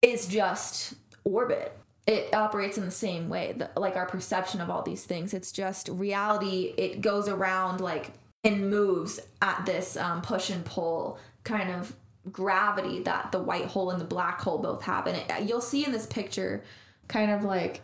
[0.00, 0.94] is just
[1.24, 1.76] orbit.
[2.06, 5.34] It operates in the same way, the, like our perception of all these things.
[5.34, 6.74] It's just reality.
[6.76, 8.12] It goes around like
[8.42, 11.94] and moves at this um, push and pull kind of
[12.32, 15.06] gravity that the white hole and the black hole both have.
[15.06, 16.62] And it, you'll see in this picture,
[17.06, 17.82] kind of like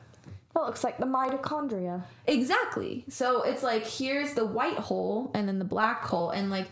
[0.56, 2.02] That looks like the mitochondria.
[2.26, 3.04] Exactly.
[3.10, 6.68] So it's like here's the white hole and then the black hole and like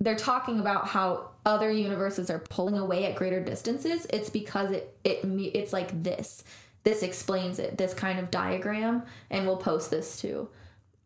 [0.00, 4.06] they're talking about how other universes are pulling away at greater distances.
[4.10, 5.20] It's because it it
[5.54, 6.44] it's like this.
[6.82, 7.78] This explains it.
[7.78, 10.48] This kind of diagram and we'll post this too.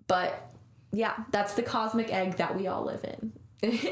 [0.06, 0.50] But
[0.92, 3.90] yeah, that's the cosmic egg that we all live in.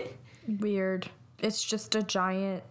[0.60, 1.08] Weird.
[1.38, 2.62] It's just a giant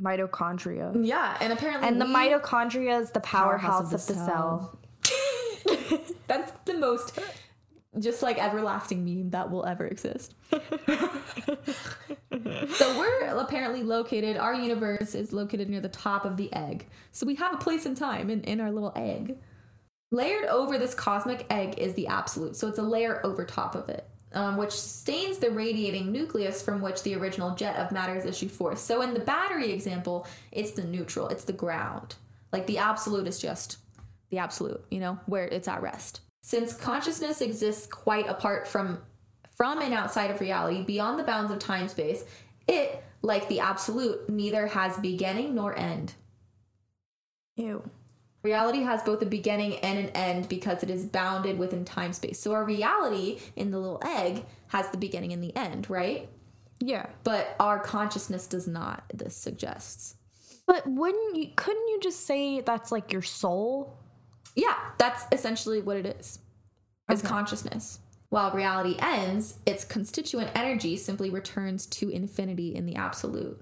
[0.00, 1.04] mitochondria.
[1.04, 4.78] yeah, and apparently And the mitochondria is the powerhouse, of the, cell.
[6.26, 7.18] That's the most
[7.98, 10.34] just like everlasting meme that will ever exist.
[12.74, 16.86] so we're apparently located, our universe is located near the top of the egg.
[17.12, 19.38] So we have a place in time in, in our little egg.
[20.10, 22.56] Layered over this cosmic egg is the absolute.
[22.56, 24.08] So it's a layer over top of it.
[24.32, 28.50] Um, which stains the radiating nucleus from which the original jet of matter is issued
[28.50, 28.80] forth.
[28.80, 32.16] So in the battery example, it's the neutral, it's the ground.
[32.52, 33.78] Like the absolute is just
[34.30, 36.20] the absolute, you know, where it's at rest.
[36.46, 38.98] Since consciousness exists quite apart from
[39.56, 42.22] from and outside of reality, beyond the bounds of time space,
[42.68, 46.12] it, like the absolute, neither has beginning nor end.
[47.56, 47.88] Ew.
[48.42, 52.40] Reality has both a beginning and an end because it is bounded within time space.
[52.40, 56.28] So our reality in the little egg has the beginning and the end, right?
[56.78, 57.06] Yeah.
[57.22, 60.16] But our consciousness does not, this suggests.
[60.66, 63.98] But wouldn't you couldn't you just say that's like your soul?
[64.54, 66.38] Yeah, that's essentially what it is.
[67.08, 67.28] It's Okay.
[67.28, 67.98] consciousness.
[68.30, 73.60] While reality ends, its constituent energy simply returns to infinity in the absolute.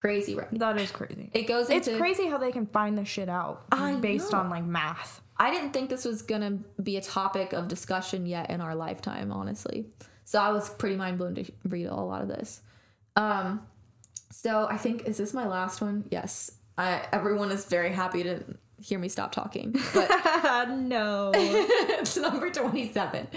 [0.00, 0.48] Crazy, right?
[0.58, 1.30] That is crazy.
[1.34, 4.38] It goes It's crazy how they can find this shit out I based know.
[4.38, 5.20] on like math.
[5.36, 9.30] I didn't think this was gonna be a topic of discussion yet in our lifetime,
[9.30, 9.86] honestly.
[10.24, 12.62] So I was pretty mind blown to read a lot of this.
[13.16, 13.66] Um,
[14.30, 16.04] so I think is this my last one?
[16.10, 16.50] Yes.
[16.78, 18.42] I, everyone is very happy to
[18.80, 19.74] hear me stop talking.
[19.94, 20.08] But
[20.70, 21.32] no.
[21.34, 23.28] it's number 27.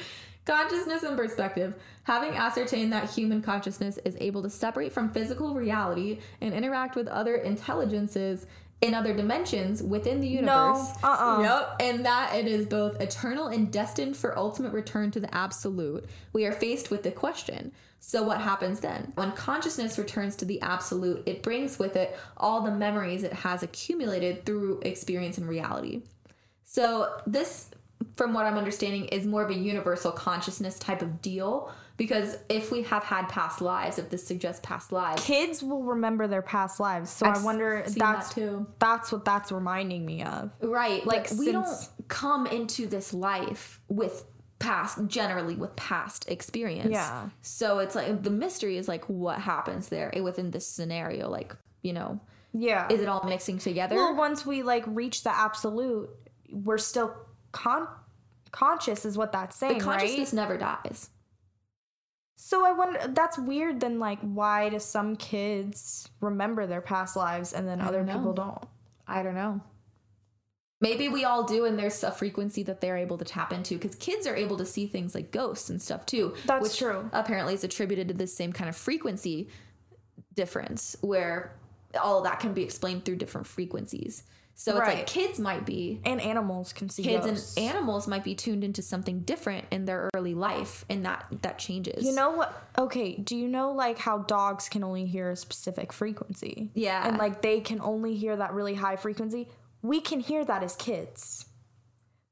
[0.45, 1.73] Consciousness and perspective.
[2.03, 7.07] Having ascertained that human consciousness is able to separate from physical reality and interact with
[7.07, 8.45] other intelligences
[8.83, 10.89] in other dimensions within the universe.
[11.03, 11.41] uh-uh.
[11.41, 11.75] Yep.
[11.79, 16.05] And that it is both eternal and destined for ultimate return to the absolute.
[16.33, 17.71] We are faced with the question.
[17.99, 19.13] So what happens then?
[19.15, 23.63] When consciousness returns to the absolute, it brings with it all the memories it has
[23.63, 26.01] accumulated through experience and reality.
[26.65, 27.69] So this,
[28.17, 31.71] from what I'm understanding, is more of a universal consciousness type of deal.
[31.95, 36.27] Because if we have had past lives, if this suggests past lives, Kids will remember
[36.27, 38.65] their past lives, so I've I wonder that's that too.
[38.79, 40.51] that's what that's reminding me of.
[40.61, 41.05] right?
[41.05, 41.67] like, we don't
[42.07, 44.25] come into this life with
[44.57, 46.89] past, generally with past experience.
[46.91, 47.29] Yeah.
[47.41, 51.29] So it's like the mystery is like what happens there within this scenario.
[51.29, 52.19] Like you know,
[52.53, 52.87] Yeah.
[52.89, 53.95] is it all mixing together?
[53.97, 56.09] well, once we like reach the absolute,
[56.51, 57.13] we're still
[57.51, 57.87] con-
[58.51, 59.99] conscious, is what that's saying, the right?
[59.99, 61.09] consciousness never dies.
[62.35, 62.99] So I wonder.
[63.07, 63.79] That's weird.
[63.79, 68.33] Then, like, why do some kids remember their past lives and then other don't people
[68.33, 68.65] don't?
[69.07, 69.61] I don't know.
[70.81, 73.95] Maybe we all do, and there's a frequency that they're able to tap into because
[73.95, 76.33] kids are able to see things like ghosts and stuff too.
[76.45, 77.09] That's which true.
[77.13, 79.47] Apparently, is attributed to this same kind of frequency
[80.33, 81.55] difference where
[82.01, 84.23] all that can be explained through different frequencies.
[84.55, 87.57] So it's like kids might be, And animals can see kids ghosts.
[87.57, 91.57] and animals might be tuned into something different in their early life, and that that
[91.57, 92.05] changes.
[92.05, 92.63] You know what?
[92.77, 96.69] Okay, do you know like how dogs can only hear a specific frequency?
[96.75, 97.07] Yeah.
[97.07, 99.47] And like they can only hear that really high frequency?
[99.81, 101.45] We can hear that as kids.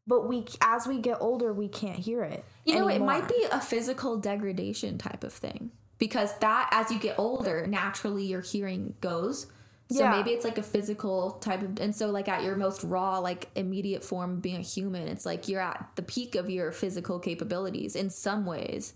[0.08, 2.44] but we as we get older we can't hear it.
[2.66, 7.00] You know, it might be a physical degradation type of thing because that, as you
[7.00, 9.48] get older, naturally your hearing goes.
[9.92, 10.12] So Yeah.
[10.18, 13.50] maybe it's like a physical type of, and so like at your most raw, like
[13.56, 17.96] immediate form being a human, it's like you're at the peak of your physical capabilities
[17.96, 18.94] in some ways.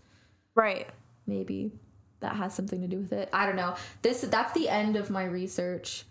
[0.55, 0.87] right.
[1.27, 1.71] Maybe
[2.21, 3.29] that has something to do with it.
[3.33, 3.75] I don't know.
[4.03, 6.05] This that's the end of my research.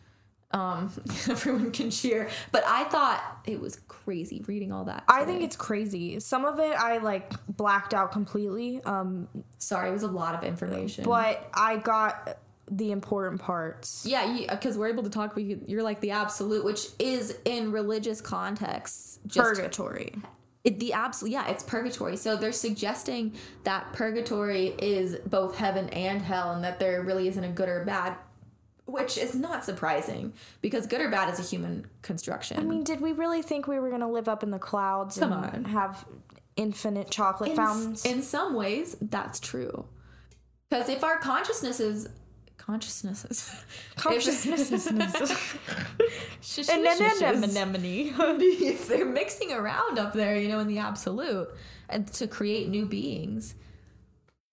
[0.50, 0.92] Um,
[1.28, 5.02] everyone can cheer, but I thought it was crazy reading all that.
[5.08, 6.20] I think it's crazy.
[6.20, 8.80] Some of it I like blacked out completely.
[8.84, 9.26] Um,
[9.58, 11.04] sorry, it was a lot of information.
[11.04, 12.38] but I got
[12.70, 14.04] the important parts.
[14.06, 15.34] Yeah, because we're able to talk.
[15.36, 20.14] We you're like the absolute, which is in religious contexts just Purgatory.
[20.64, 21.32] it, the absolute.
[21.32, 22.16] Yeah, it's purgatory.
[22.16, 23.34] So they're suggesting
[23.64, 27.84] that purgatory is both heaven and hell, and that there really isn't a good or
[27.84, 28.16] bad,
[28.86, 32.58] which is not surprising because good or bad is a human construction.
[32.58, 35.32] I mean, did we really think we were gonna live up in the clouds Come
[35.32, 35.64] and on.
[35.66, 36.06] have
[36.56, 38.04] infinite chocolate in, fountains?
[38.06, 39.84] in some ways, that's true.
[40.70, 42.08] Because if our consciousness is
[42.64, 43.50] consciousnesses,
[43.96, 44.70] Consciousness.
[44.72, 48.12] If- Anemone.
[48.40, 51.48] if they're mixing around up there, you know, in the absolute,
[51.88, 53.54] and to create new beings,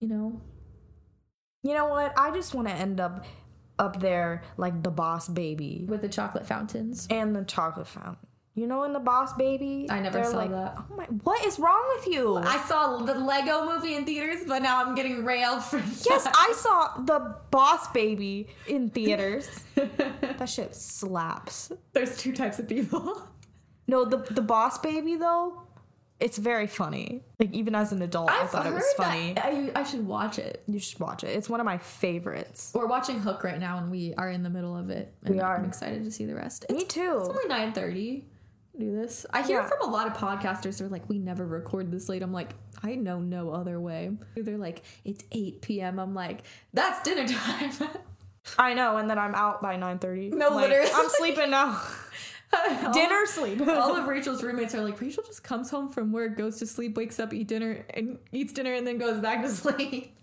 [0.00, 0.40] you know.
[1.62, 2.12] You know what?
[2.18, 3.24] I just want to end up
[3.78, 7.06] up there like the boss baby With the chocolate fountains.
[7.10, 8.26] and the chocolate fountain.
[8.54, 10.74] You know, in the boss baby, I never saw like, that.
[10.76, 11.04] Oh my!
[11.04, 12.36] What is wrong with you?
[12.36, 16.34] I saw the Lego movie in theaters, but now I'm getting railed for yes, that.
[16.36, 19.48] I saw the boss baby in theaters.
[19.74, 21.72] that shit slaps.
[21.94, 23.26] There's two types of people.
[23.86, 25.62] No, the the boss baby though,
[26.20, 27.24] it's very funny.
[27.40, 29.34] Like even as an adult, i I've thought it was funny.
[29.36, 30.62] I, I should watch it.
[30.68, 31.28] You should watch it.
[31.28, 32.70] It's one of my favorites.
[32.74, 35.12] We're watching Hook right now, and we are in the middle of it.
[35.24, 35.56] And We are.
[35.56, 36.66] I'm excited to see the rest.
[36.70, 37.18] Me too.
[37.20, 38.26] it's only nine thirty.
[38.78, 39.26] Do this.
[39.30, 39.66] I hear Yeah.
[39.66, 40.78] from a lot of podcasters.
[40.78, 44.12] They're like, "We never record this late." I'm like, I know no other way.
[44.34, 46.42] They're like, "It's eight p.m." I'm like,
[46.72, 47.72] "That's dinner time."
[48.58, 50.30] I know, and then I'm out by nine thirty.
[50.30, 50.90] No, literally.
[50.94, 51.80] I'm sleeping now.
[52.92, 53.60] Dinner, sleep.
[53.66, 56.98] All of Rachel's roommates are like, Rachel just comes home from work, goes to sleep,
[56.98, 60.14] wakes up, eat dinner, and eats dinner, and then goes back to sleep.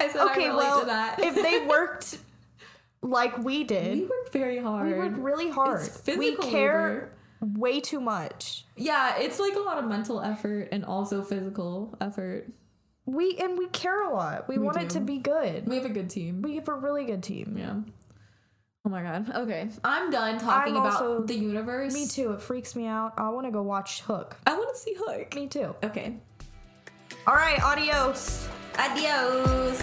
[0.00, 1.20] I said, okay, I relate well, to that.
[1.22, 2.18] if they worked
[3.02, 4.88] like we did, we work very hard.
[4.88, 5.82] we work really hard.
[5.86, 8.64] It's we physical care way too much.
[8.76, 12.48] Yeah, it's like a lot of mental effort and also physical effort.
[13.04, 14.48] We and we care a lot.
[14.48, 15.66] We, want it to be good.
[15.68, 16.42] We have a good team.
[16.42, 17.54] We have a really good team.
[17.56, 17.76] yeah.
[18.84, 19.30] Oh my god.
[19.34, 19.68] Okay.
[19.84, 21.92] I'm done talking I'm about also- the universe.
[21.92, 22.32] Me too.
[22.32, 23.14] It freaks me out.
[23.16, 24.36] I want to go watch Hook.
[24.46, 25.34] I want to see Hook.
[25.34, 25.74] Me too.
[25.82, 26.16] Okay.
[27.26, 28.48] All right, adios.
[28.78, 29.82] Adios.